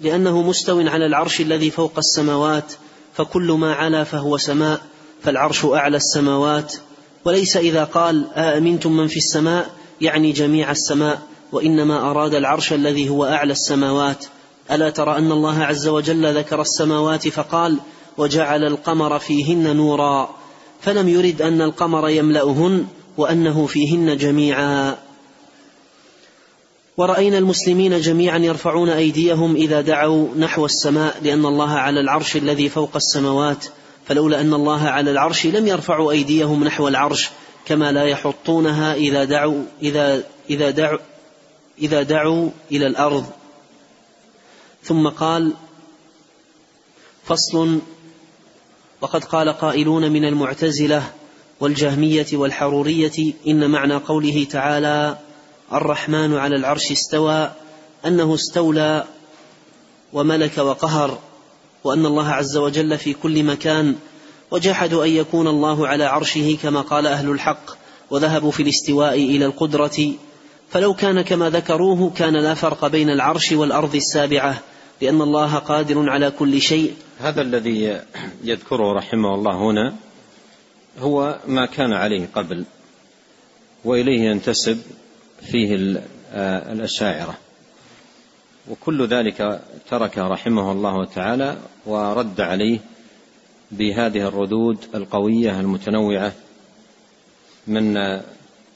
لأنه 0.00 0.42
مستو 0.42 0.80
على 0.80 1.06
العرش 1.06 1.40
الذي 1.40 1.70
فوق 1.70 1.92
السماوات 1.98 2.72
فكل 3.14 3.52
ما 3.52 3.74
علا 3.74 4.04
فهو 4.04 4.36
سماء 4.36 4.80
فالعرش 5.22 5.64
أعلى 5.64 5.96
السماوات. 5.96 6.74
وليس 7.24 7.56
إذا 7.56 7.84
قال 7.84 8.26
أأمنتم 8.34 8.96
من 8.96 9.06
في 9.06 9.16
السماء 9.16 9.70
يعني 10.00 10.32
جميع 10.32 10.70
السماء 10.70 11.22
وإنما 11.52 12.10
أراد 12.10 12.34
العرش 12.34 12.72
الذي 12.72 13.08
هو 13.08 13.24
أعلى 13.24 13.52
السماوات. 13.52 14.26
ألا 14.70 14.90
ترى 14.90 15.18
أن 15.18 15.32
الله 15.32 15.62
عز 15.62 15.88
وجل 15.88 16.34
ذكر 16.36 16.60
السماوات 16.60 17.28
فقال 17.28 17.78
وجعل 18.18 18.64
القمر 18.64 19.18
فيهن 19.18 19.76
نورا. 19.76 20.30
فلم 20.80 21.08
يرد 21.08 21.42
أن 21.42 21.62
القمر 21.62 22.08
يملأهن 22.08 22.86
وأنه 23.16 23.66
فيهن 23.66 24.16
جميعا. 24.16 24.96
ورأينا 26.96 27.38
المسلمين 27.38 28.00
جميعا 28.00 28.38
يرفعون 28.38 28.88
أيديهم 28.88 29.56
إذا 29.56 29.80
دعوا 29.80 30.28
نحو 30.38 30.66
السماء 30.66 31.16
لأن 31.22 31.46
الله 31.46 31.70
على 31.70 32.00
العرش 32.00 32.36
الذي 32.36 32.68
فوق 32.68 32.96
السماوات. 32.96 33.64
فلولا 34.06 34.40
أن 34.40 34.54
الله 34.54 34.88
على 34.88 35.10
العرش 35.10 35.46
لم 35.46 35.66
يرفعوا 35.66 36.12
أيديهم 36.12 36.64
نحو 36.64 36.88
العرش 36.88 37.30
كما 37.66 37.92
لا 37.92 38.04
يحطونها 38.04 38.94
إذا 38.94 39.24
دعوا 39.24 39.62
إذا 39.82 40.24
إذا 40.50 40.70
دعوا 40.70 40.98
إذا 41.78 42.02
دعوا 42.02 42.50
إلى 42.72 42.86
الأرض. 42.86 43.26
ثم 44.82 45.08
قال 45.08 45.52
فصل 47.24 47.78
وقد 49.00 49.24
قال 49.24 49.48
قائلون 49.48 50.12
من 50.12 50.24
المعتزلة 50.24 51.12
والجهمية 51.60 52.26
والحرورية 52.32 53.32
إن 53.46 53.70
معنى 53.70 53.94
قوله 53.94 54.46
تعالى 54.50 55.18
الرحمن 55.72 56.36
على 56.36 56.56
العرش 56.56 56.92
استوى 56.92 57.52
أنه 58.06 58.34
استولى 58.34 59.04
وملك 60.12 60.58
وقهر. 60.58 61.18
وأن 61.84 62.06
الله 62.06 62.28
عز 62.28 62.56
وجل 62.56 62.98
في 62.98 63.12
كل 63.12 63.44
مكان 63.44 63.94
وجحدوا 64.50 65.04
أن 65.04 65.10
يكون 65.10 65.48
الله 65.48 65.88
على 65.88 66.04
عرشه 66.04 66.58
كما 66.62 66.80
قال 66.80 67.06
أهل 67.06 67.30
الحق 67.30 67.70
وذهبوا 68.10 68.50
في 68.50 68.62
الاستواء 68.62 69.14
إلى 69.14 69.46
القدرة. 69.46 70.12
فلو 70.70 70.94
كان 70.94 71.22
كما 71.22 71.50
ذكروه 71.50 72.10
كان 72.16 72.36
لا 72.36 72.54
فرق 72.54 72.86
بين 72.86 73.10
العرش 73.10 73.52
والأرض 73.52 73.94
السابعة 73.94 74.60
لأن 75.02 75.22
الله 75.22 75.54
قادر 75.54 76.10
على 76.10 76.30
كل 76.30 76.60
شيء. 76.60 76.94
هذا 77.20 77.42
الذي 77.42 78.00
يذكره 78.44 78.92
رحمه 78.92 79.34
الله 79.34 79.70
هنا 79.70 79.94
هو 81.00 81.38
ما 81.46 81.66
كان 81.66 81.92
عليه 81.92 82.28
قبل 82.34 82.64
وإليه 83.84 84.20
ينتسب 84.20 84.78
فيه 85.42 86.00
آه، 86.32 86.72
الأشاعرة. 86.72 87.43
وكل 88.70 89.06
ذلك 89.06 89.60
ترك 89.90 90.18
رحمه 90.18 90.72
الله 90.72 91.04
تعالى 91.04 91.56
ورد 91.86 92.40
عليه 92.40 92.78
بهذه 93.70 94.28
الردود 94.28 94.78
القوية 94.94 95.60
المتنوعة 95.60 96.32
من 97.66 97.94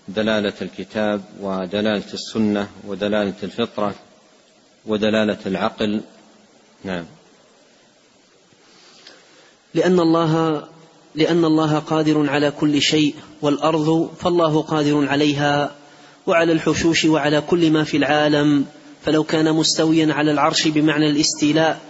دلالة 0.08 0.52
الكتاب 0.62 1.20
ودلالة 1.40 2.12
السنة 2.14 2.68
ودلالة 2.86 3.34
الفطرة 3.42 3.94
ودلالة 4.86 5.38
العقل. 5.46 6.00
نعم. 6.84 7.04
لأن 9.74 10.00
الله 10.00 10.64
لأن 11.14 11.44
الله 11.44 11.78
قادر 11.78 12.30
على 12.30 12.50
كل 12.50 12.82
شيء 12.82 13.14
والأرض 13.42 14.10
فالله 14.18 14.62
قادر 14.62 15.08
عليها 15.08 15.74
وعلى 16.26 16.52
الحشوش 16.52 17.04
وعلى 17.04 17.40
كل 17.40 17.70
ما 17.70 17.84
في 17.84 17.96
العالم. 17.96 18.66
فلو 19.04 19.24
كان 19.24 19.52
مستويا 19.52 20.12
على 20.14 20.32
العرش 20.32 20.68
بمعنى 20.68 21.10
الاستيلاء 21.10 21.80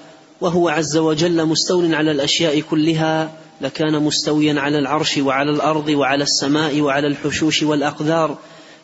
وهو 0.41 0.69
عز 0.69 0.97
وجل 0.97 1.47
مستول 1.47 1.95
على 1.95 2.11
الأشياء 2.11 2.61
كلها 2.61 3.33
لكان 3.61 4.03
مستويا 4.03 4.61
على 4.61 4.79
العرش 4.79 5.19
وعلى 5.19 5.51
الأرض 5.51 5.89
وعلى 5.89 6.23
السماء 6.23 6.81
وعلى 6.81 7.07
الحشوش 7.07 7.63
والأقدار 7.63 8.39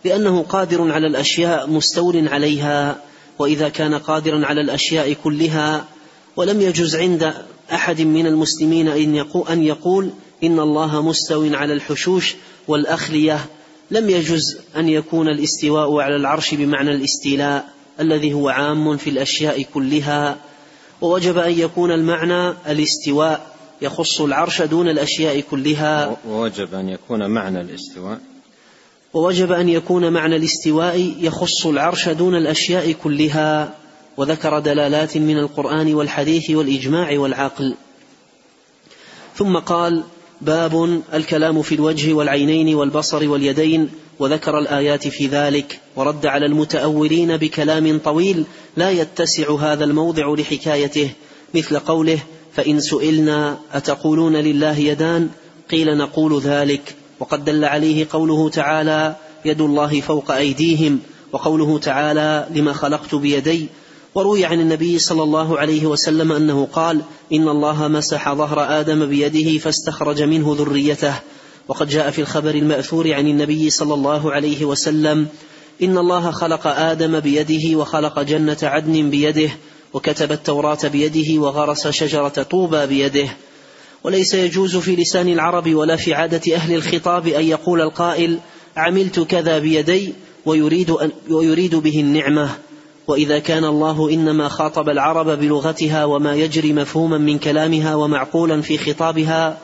لأنه 0.04 0.42
قادر 0.42 0.92
على 0.92 1.06
الأشياء 1.06 1.70
مستول 1.70 2.28
عليها 2.28 2.96
وإذا 3.38 3.68
كان 3.68 3.94
قادرا 3.94 4.46
على 4.46 4.60
الأشياء 4.60 5.12
كلها 5.12 5.84
ولم 6.36 6.60
يجز 6.60 6.96
عند 6.96 7.34
أحد 7.72 8.00
من 8.00 8.26
المسلمين 8.26 8.88
إن 9.48 9.62
يقول 9.62 10.10
إن 10.44 10.60
الله 10.60 11.02
مستو 11.02 11.54
على 11.54 11.72
الحشوش 11.72 12.34
والأخلية 12.68 13.46
لم 13.90 14.10
يجز 14.10 14.58
أن 14.76 14.88
يكون 14.88 15.28
الاستواء 15.28 16.00
على 16.00 16.16
العرش 16.16 16.54
بمعنى 16.54 16.90
الاستيلاء. 16.90 17.73
الذي 18.00 18.32
هو 18.32 18.48
عام 18.48 18.96
في 18.96 19.10
الأشياء 19.10 19.62
كلها 19.62 20.36
ووجب 21.00 21.38
أن 21.38 21.58
يكون 21.58 21.92
المعنى 21.92 22.54
الاستواء 22.68 23.54
يخص 23.82 24.20
العرش 24.20 24.62
دون 24.62 24.88
الأشياء 24.88 25.40
كلها. 25.40 26.16
ووجب 26.28 26.74
أن 26.74 26.88
يكون 26.88 27.30
معنى 27.30 27.60
الاستواء. 27.60 28.20
ووجب 29.14 29.52
أن 29.52 29.68
يكون 29.68 30.12
معنى 30.12 30.36
الاستواء 30.36 31.14
يخص 31.20 31.66
العرش 31.66 32.08
دون 32.08 32.34
الأشياء 32.34 32.92
كلها 32.92 33.74
وذكر 34.16 34.58
دلالات 34.58 35.16
من 35.16 35.38
القرآن 35.38 35.94
والحديث 35.94 36.50
والإجماع 36.50 37.18
والعقل. 37.18 37.74
ثم 39.36 39.58
قال 39.58 40.04
باب 40.40 41.02
الكلام 41.14 41.62
في 41.62 41.74
الوجه 41.74 42.12
والعينين 42.12 42.74
والبصر 42.74 43.28
واليدين 43.28 43.90
وذكر 44.18 44.58
الآيات 44.58 45.08
في 45.08 45.26
ذلك 45.26 45.80
ورد 45.96 46.26
على 46.26 46.46
المتأولين 46.46 47.36
بكلام 47.36 47.98
طويل 47.98 48.44
لا 48.76 48.90
يتسع 48.90 49.54
هذا 49.54 49.84
الموضع 49.84 50.34
لحكايته 50.34 51.10
مثل 51.54 51.78
قوله 51.78 52.18
فإن 52.54 52.80
سئلنا 52.80 53.58
أتقولون 53.72 54.36
لله 54.36 54.78
يدان؟ 54.78 55.28
قيل 55.70 55.98
نقول 55.98 56.40
ذلك. 56.40 56.94
وقد 57.20 57.44
دل 57.44 57.64
عليه 57.64 58.06
قوله 58.10 58.48
تعالى 58.48 59.16
يد 59.44 59.60
الله 59.60 60.00
فوق 60.00 60.30
أيديهم. 60.30 61.00
وقوله 61.32 61.78
تعالى 61.78 62.46
لما 62.54 62.72
خلقت 62.72 63.14
بيدي؟ 63.14 63.66
وروي 64.14 64.44
عن 64.44 64.60
النبي 64.60 64.98
صلى 64.98 65.22
الله 65.22 65.58
عليه 65.58 65.86
وسلم 65.86 66.32
أنه 66.32 66.68
قال 66.72 67.00
إن 67.32 67.48
الله 67.48 67.88
مسح 67.88 68.34
ظهر 68.34 68.80
آدم 68.80 69.06
بيده 69.06 69.58
فاستخرج 69.58 70.22
منه 70.22 70.56
ذريته. 70.58 71.14
وقد 71.68 71.88
جاء 71.88 72.10
في 72.10 72.20
الخبر 72.20 72.54
المأثور 72.54 73.12
عن 73.12 73.28
النبي 73.28 73.70
صلى 73.70 73.94
الله 73.94 74.32
عليه 74.32 74.64
وسلم 74.64 75.26
إن 75.82 75.98
الله 75.98 76.30
خلق 76.30 76.66
آدم 76.66 77.20
بيده 77.20 77.78
وخلق 77.78 78.22
جنة 78.22 78.56
عدن 78.62 79.10
بيده 79.10 79.50
وكتب 79.92 80.32
التوراة 80.32 80.78
بيده 80.84 81.40
وغرس 81.40 81.88
شجرة 81.88 82.28
طوبى 82.28 82.86
بيده. 82.86 83.28
وليس 84.04 84.34
يجوز 84.34 84.76
في 84.76 84.96
لسان 84.96 85.28
العرب 85.28 85.74
ولا 85.74 85.96
في 85.96 86.14
عادة 86.14 86.54
أهل 86.54 86.74
الخطاب 86.74 87.26
أن 87.26 87.44
يقول 87.44 87.80
القائل 87.80 88.38
عملت 88.76 89.20
كذا 89.20 89.58
بيدي 89.58 90.14
ويريد, 90.46 90.90
أن 90.90 91.10
ويريد 91.30 91.74
به 91.74 92.00
النعمة 92.00 92.50
وإذا 93.06 93.38
كان 93.38 93.64
الله 93.64 94.10
إنما 94.10 94.48
خاطب 94.48 94.88
العرب 94.88 95.38
بلغتها 95.38 96.04
وما 96.04 96.34
يجري 96.34 96.72
مفهوما 96.72 97.18
من 97.18 97.38
كلامها 97.38 97.94
ومعقولا 97.94 98.62
في 98.62 98.78
خطابها 98.78 99.58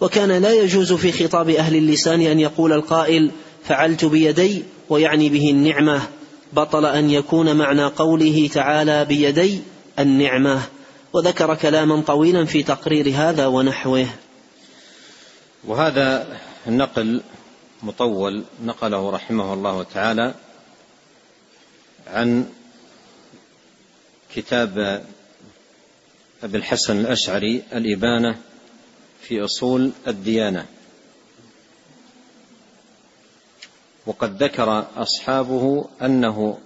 وكان 0.00 0.32
لا 0.32 0.52
يجوز 0.52 0.92
في 0.92 1.12
خطاب 1.12 1.50
أهل 1.50 1.76
اللسان 1.76 2.20
أن 2.20 2.40
يقول 2.40 2.72
القائل 2.72 3.30
فعلت 3.64 4.04
بيدي 4.04 4.62
ويعني 4.88 5.28
به 5.28 5.50
النعمة. 5.50 6.02
بطل 6.52 6.86
أن 6.86 7.10
يكون 7.10 7.56
معنى 7.56 7.84
قوله 7.84 8.48
تعالى 8.52 9.04
بيدي 9.04 9.60
النعمة. 9.98 10.62
وذكر 11.12 11.54
كلاما 11.54 12.00
طويلا 12.00 12.44
في 12.44 12.62
تقرير 12.62 13.12
هذا 13.14 13.46
ونحوه. 13.46 14.06
وهذا 15.64 16.38
النقل 16.66 17.22
مطول 17.82 18.44
نقله 18.64 19.10
رحمه 19.10 19.54
الله 19.54 19.82
تعالى 19.82 20.34
عن 22.06 22.46
كتاب 24.34 25.04
أبي 26.42 26.58
الحسن 26.58 27.00
الأشعري 27.00 27.62
الإبانة 27.72 28.38
في 29.28 29.44
أصول 29.44 29.92
الديانة. 30.06 30.66
وقد 34.06 34.42
ذكر 34.42 34.86
أصحابه 34.96 35.88
أنه 36.02 36.58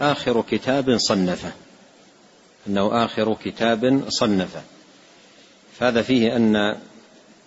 آخر 0.00 0.42
كتاب 0.42 0.96
صنفه. 0.96 1.52
أنه 2.66 3.04
آخر 3.04 3.34
كتاب 3.34 4.04
صنفه. 4.08 4.62
فهذا 5.78 6.02
فيه 6.02 6.36
أن 6.36 6.76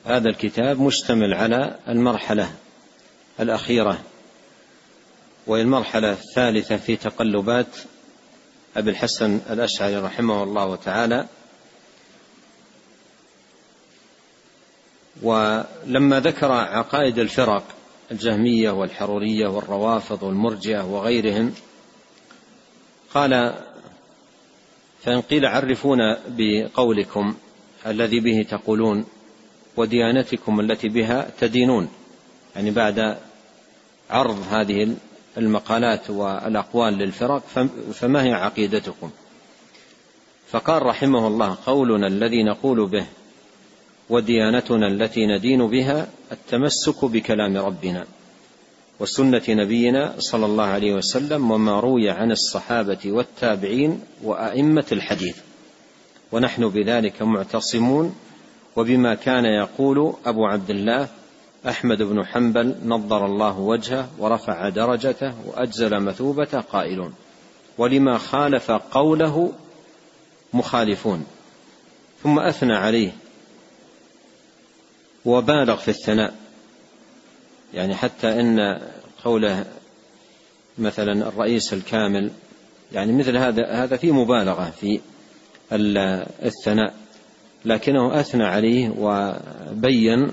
هذا 0.05 0.29
الكتاب 0.29 0.81
مشتمل 0.81 1.33
على 1.33 1.75
المرحلة 1.87 2.51
الأخيرة 3.39 3.99
وهي 5.47 5.61
المرحلة 5.61 6.11
الثالثة 6.11 6.77
في 6.77 6.95
تقلبات 6.95 7.67
أبي 8.77 8.89
الحسن 8.89 9.39
الأشعري 9.49 9.97
رحمه 9.97 10.43
الله 10.43 10.75
تعالى. 10.75 11.27
ولما 15.21 16.19
ذكر 16.19 16.51
عقائد 16.51 17.19
الفرق 17.19 17.63
الجهمية 18.11 18.69
والحرورية 18.69 19.47
والروافض 19.47 20.23
والمرجئة 20.23 20.81
وغيرهم 20.85 21.53
قال 23.13 23.53
فإن 25.03 25.21
قيل 25.21 25.45
عرفونا 25.45 26.19
بقولكم 26.27 27.35
الذي 27.87 28.19
به 28.19 28.45
تقولون 28.49 29.05
وديانتكم 29.77 30.59
التي 30.59 30.89
بها 30.89 31.27
تدينون. 31.39 31.89
يعني 32.55 32.71
بعد 32.71 33.17
عرض 34.09 34.43
هذه 34.51 34.95
المقالات 35.37 36.09
والأقوال 36.09 36.93
للفرق 36.93 37.43
فما 37.93 38.23
هي 38.23 38.33
عقيدتكم؟ 38.33 39.09
فقال 40.49 40.83
رحمه 40.85 41.27
الله 41.27 41.57
قولنا 41.65 42.07
الذي 42.07 42.43
نقول 42.43 42.87
به 42.87 43.05
وديانتنا 44.09 44.87
التي 44.87 45.25
ندين 45.25 45.67
بها 45.67 46.07
التمسك 46.31 47.05
بكلام 47.05 47.57
ربنا 47.57 48.05
وسنة 48.99 49.41
نبينا 49.49 50.13
صلى 50.17 50.45
الله 50.45 50.63
عليه 50.63 50.93
وسلم 50.93 51.51
وما 51.51 51.79
روي 51.79 52.09
عن 52.09 52.31
الصحابة 52.31 52.97
والتابعين 53.05 54.01
وأئمة 54.23 54.85
الحديث. 54.91 55.37
ونحن 56.31 56.69
بذلك 56.69 57.21
معتصمون 57.21 58.15
وبما 58.75 59.15
كان 59.15 59.45
يقول 59.45 60.13
أبو 60.25 60.45
عبد 60.45 60.69
الله 60.69 61.07
أحمد 61.67 62.03
بن 62.03 62.25
حنبل 62.25 62.75
نضر 62.85 63.25
الله 63.25 63.59
وجهه 63.59 64.09
ورفع 64.19 64.69
درجته 64.69 65.33
وأجزل 65.45 65.99
مثوبته 65.99 66.59
قائلون. 66.59 67.13
ولما 67.77 68.17
خالف 68.17 68.71
قوله 68.71 69.51
مخالفون. 70.53 71.25
ثم 72.23 72.39
أثنى 72.39 72.75
عليه 72.75 73.11
وبالغ 75.27 75.75
في 75.75 75.87
الثناء. 75.87 76.33
يعني 77.73 77.95
حتى 77.95 78.39
إن 78.39 78.79
قوله 79.23 79.65
مثلا 80.77 81.27
الرئيس 81.27 81.73
الكامل 81.73 82.31
يعني 82.93 83.13
مثل 83.13 83.37
هذا 83.37 83.67
هذا 83.71 83.97
في 83.97 84.11
مبالغة 84.11 84.73
في 84.81 84.99
الثناء. 86.43 86.93
لكنه 87.65 88.19
أثنى 88.19 88.43
عليه 88.43 88.89
وبين 88.89 90.31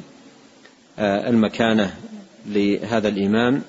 آه، 0.98 1.28
المكانة 1.28 1.94
لهذا 2.46 3.08
الإمام 3.08 3.62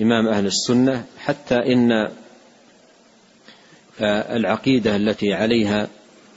إمام 0.00 0.28
أهل 0.28 0.46
السنة 0.46 1.04
حتى 1.18 1.54
إن 1.54 1.92
آه، 4.00 4.36
العقيدة 4.36 4.96
التي 4.96 5.34
عليها 5.34 5.88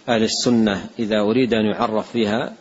أهل 0.09 0.23
السنة 0.23 0.89
إذا 0.99 1.19
أريد 1.19 1.53
أن 1.53 1.65
يعرف 1.65 2.13
بها 2.13 2.53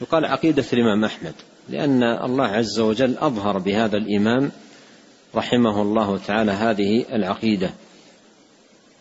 يقال 0.00 0.24
عقيدة 0.24 0.64
الإمام 0.72 1.04
أحمد 1.04 1.34
لأن 1.68 2.02
الله 2.02 2.46
عز 2.46 2.80
وجل 2.80 3.18
أظهر 3.18 3.58
بهذا 3.58 3.96
الإمام 3.96 4.50
رحمه 5.34 5.82
الله 5.82 6.18
تعالى 6.18 6.52
هذه 6.52 7.04
العقيدة 7.12 7.70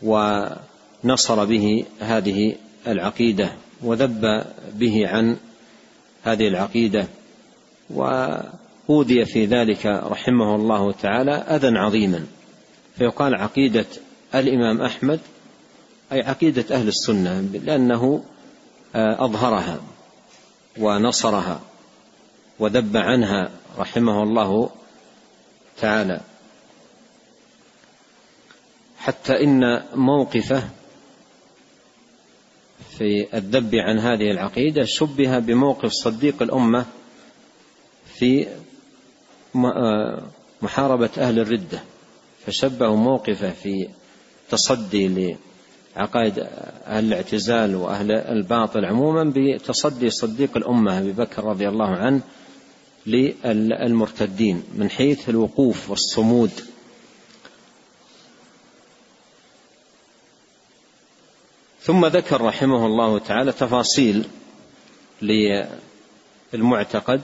ونصر 0.01 1.45
به 1.45 1.85
هذه 1.99 2.55
العقيدة 2.87 3.51
وذب 3.83 4.43
به 4.73 5.07
عن 5.07 5.37
هذه 6.23 6.47
العقيدة 6.47 7.07
وأوذي 7.89 9.25
في 9.25 9.45
ذلك 9.45 9.85
رحمه 9.85 10.55
الله 10.55 10.91
تعالى 10.91 11.31
أذى 11.31 11.77
عظيما. 11.77 12.25
فيقال 12.97 13.35
عقيدة 13.35 13.85
الإمام 14.35 14.81
أحمد 14.81 15.19
أي 16.11 16.21
عقيدة 16.21 16.75
أهل 16.75 16.87
السنة 16.87 17.41
لأنه 17.41 18.23
أظهرها. 18.95 19.79
ونصرها 20.77 21.61
وذب 22.59 22.97
عنها 22.97 23.51
رحمه 23.77 24.23
الله 24.23 24.69
تعالى. 25.77 26.21
حتى 28.97 29.43
إن 29.43 29.83
موقفه 29.93 30.69
في 32.97 33.37
الذب 33.37 33.75
عن 33.75 33.99
هذه 33.99 34.31
العقيدة 34.31 34.85
شبه 34.85 35.39
بموقف 35.39 35.91
صديق 35.91 36.41
الأمة 36.41 36.85
في 38.15 38.47
محاربة 40.61 41.09
أهل 41.17 41.39
الردة 41.39 41.79
فشبهوا 42.45 42.97
موقفه 42.97 43.51
في 43.51 43.89
تصدي 44.49 45.37
لعقائد 45.95 46.39
أهل 46.87 47.05
الاعتزال 47.05 47.75
وأهل 47.75 48.11
الباطل 48.11 48.85
عموما 48.85 49.33
بتصدي 49.35 50.09
صديق 50.09 50.57
الأمة 50.57 50.99
أبي 50.99 51.11
بكر 51.11 51.43
رضي 51.43 51.67
الله 51.67 51.87
عنه 51.87 52.21
للمرتدين 53.05 54.63
من 54.75 54.89
حيث 54.89 55.29
الوقوف 55.29 55.89
والصمود. 55.89 56.51
ثم 61.81 62.05
ذكر 62.05 62.41
رحمه 62.41 62.85
الله 62.85 63.19
تعالى 63.19 63.51
تفاصيل 63.51 64.25
للمعتقد 66.53 67.21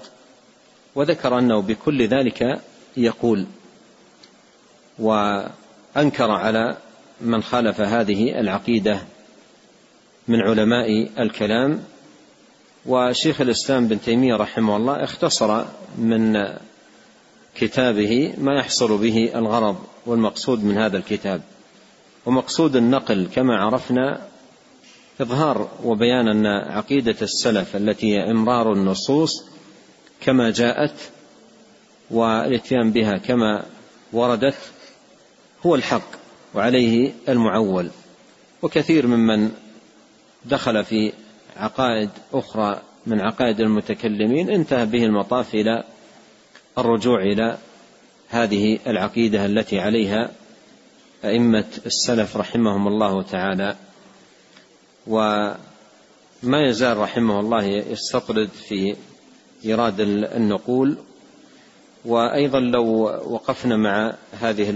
وذكر 0.96 1.40
أنه 1.40 1.62
بكل 1.62 2.08
ذلك 2.08 2.62
يقول 2.98 3.46
وأنكر 5.00 6.32
على 6.32 6.78
من 7.22 7.44
خالف 7.44 7.82
هذه 7.82 8.40
العقيدة 8.40 9.00
من 10.28 10.42
علماء 10.42 11.10
الكلام. 11.20 11.84
وشيخ 12.86 13.42
الإسلام 13.42 13.88
بن 13.88 14.02
تيمية 14.02 14.36
رحمه 14.36 14.78
الله 14.78 15.04
اختصر 15.04 15.66
من 15.98 16.48
كتابه 17.56 18.34
ما 18.38 18.56
يحصل 18.56 18.98
به 18.98 19.32
الغرض 19.36 19.78
والمقصود 20.06 20.64
من 20.64 20.78
هذا 20.78 20.98
الكتاب. 20.98 21.42
ومقصود 22.26 22.76
النقل 22.76 23.28
كما 23.36 23.58
عرفنا 23.58 24.22
إظهار 25.22 25.70
وبيان 25.84 26.28
أن 26.28 26.46
عقيدة 26.72 27.16
السلف 27.22 27.76
التي 27.76 28.16
هي 28.16 28.32
إمرار 28.32 28.74
النصوص 28.74 29.46
كما 30.22 30.52
جاءت 30.52 30.96
والإتيان 32.12 32.92
بها 32.92 33.18
كما 33.18 33.66
وردت 34.14 34.58
هو 35.66 35.76
الحق. 35.76 36.21
وعليه 36.56 37.12
المعول. 37.30 37.90
وكثير 38.62 39.08
ممن 39.08 39.52
دخل 40.46 40.86
في 40.86 41.14
عقائد 41.58 42.10
أخرى 42.34 42.82
من 43.06 43.22
عقائد 43.22 43.60
المتكلمين 43.60 44.50
انتهى 44.50 44.86
به 44.86 45.06
المطاف 45.06 45.56
إلى 45.56 45.84
الرجوع 46.78 47.22
إلى 47.22 47.58
هذه 48.30 48.80
العقيدة 48.88 49.46
التي 49.46 49.80
عليها 49.80 50.32
أئمة 51.26 51.66
السلف 51.86 52.38
رحمهم 52.38 52.88
الله 52.88 53.22
تعالى. 53.24 53.76
وما 55.08 55.58
يزال 56.68 56.98
رحمه 56.98 57.40
الله 57.40 57.64
يستطرد 57.64 58.50
في 58.50 58.96
إيراد 59.66 60.00
النقول 60.00 60.98
وأيضا 62.06 62.60
لو 62.60 62.86
وقفنا 63.28 63.78
مع 63.78 64.14
هذه 64.42 64.70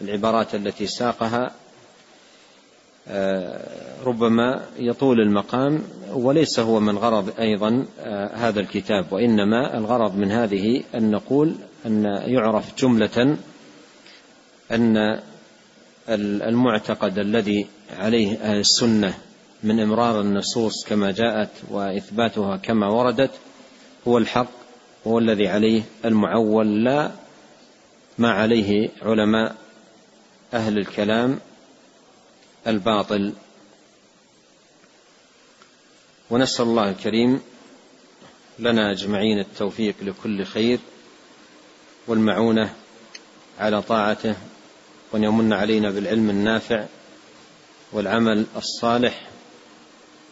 العبارات 0.00 0.54
التي 0.54 0.86
ساقها 0.86 1.50
آه، 3.08 3.64
ربما 4.04 4.62
يطول 4.78 5.20
المقام 5.20 5.82
وليس 6.12 6.60
هو 6.60 6.80
من 6.80 6.98
غرض 6.98 7.40
أيضا 7.40 7.86
آه، 8.00 8.34
هذا 8.34 8.60
الكتاب 8.60 9.12
وإنما 9.12 9.78
الغرض 9.78 10.16
من 10.16 10.30
هذه 10.30 10.82
أن 10.94 11.10
نقول 11.10 11.54
أن 11.86 12.04
يعرف 12.26 12.78
جملة 12.78 13.36
أن 14.70 15.20
المعتقد 16.08 17.18
الذي 17.18 17.66
عليه 17.98 18.36
أهل 18.36 18.58
السنة 18.58 19.14
من 19.62 19.80
إمرار 19.80 20.20
النصوص 20.20 20.84
كما 20.88 21.10
جاءت 21.10 21.50
وإثباتها 21.70 22.56
كما 22.56 22.88
وردت 22.88 23.30
هو 24.08 24.18
الحق 24.18 24.61
هو 25.06 25.18
الذي 25.18 25.48
عليه 25.48 25.82
المعول 26.04 26.84
لا 26.84 27.10
ما 28.18 28.30
عليه 28.30 28.90
علماء 29.02 29.56
أهل 30.54 30.78
الكلام 30.78 31.40
الباطل. 32.66 33.32
ونسأل 36.30 36.64
الله 36.64 36.90
الكريم 36.90 37.40
لنا 38.58 38.90
أجمعين 38.90 39.38
التوفيق 39.38 39.94
لكل 40.02 40.44
خير 40.44 40.78
والمعونة 42.06 42.74
على 43.58 43.82
طاعته 43.82 44.34
وأن 45.12 45.24
يمن 45.24 45.52
علينا 45.52 45.90
بالعلم 45.90 46.30
النافع 46.30 46.86
والعمل 47.92 48.46
الصالح. 48.56 49.28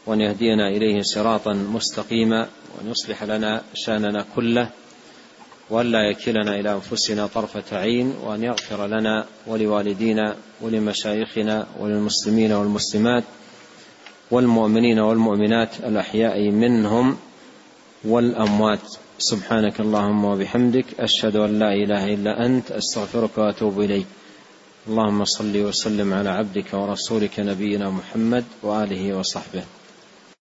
وأن 0.07 0.21
يهدينا 0.21 0.69
إليه 0.69 1.03
صراطا 1.03 1.53
مستقيما 1.53 2.49
وأن 2.79 2.91
يصلح 2.91 3.25
لنا 3.25 3.63
شأننا 3.75 4.25
كله 4.37 4.69
وأن 5.71 5.87
لا 5.87 6.11
يكلنا 6.11 6.61
إلى 6.61 6.73
أنفسنا 6.73 7.27
طرفة 7.27 7.77
عين 7.79 8.15
وأن 8.25 8.45
يغفر 8.45 8.87
لنا 8.87 9.25
ولوالدينا 9.47 10.37
ولمشايخنا 10.61 11.67
وللمسلمين 11.81 12.53
والمسلمات 12.53 13.25
والمؤمنين 14.31 14.99
والمؤمنات 14.99 15.81
الأحياء 15.81 16.51
منهم 16.51 17.17
والأموات. 18.05 18.95
سبحانك 19.19 19.81
اللهم 19.81 20.25
وبحمدك 20.25 20.87
أشهد 21.01 21.37
أن 21.37 21.59
لا 21.59 21.73
إله 21.73 22.15
إلا 22.15 22.47
أنت 22.47 22.71
أستغفرك 22.71 23.39
وأتوب 23.39 23.81
إليك. 23.81 24.07
اللهم 24.89 25.25
صل 25.25 25.57
وسلم 25.57 26.15
على 26.15 26.29
عبدك 26.29 26.75
ورسولك 26.75 27.41
نبينا 27.41 27.91
محمد 27.91 28.45
وآله 28.63 29.19
وصحبه. 29.19 29.80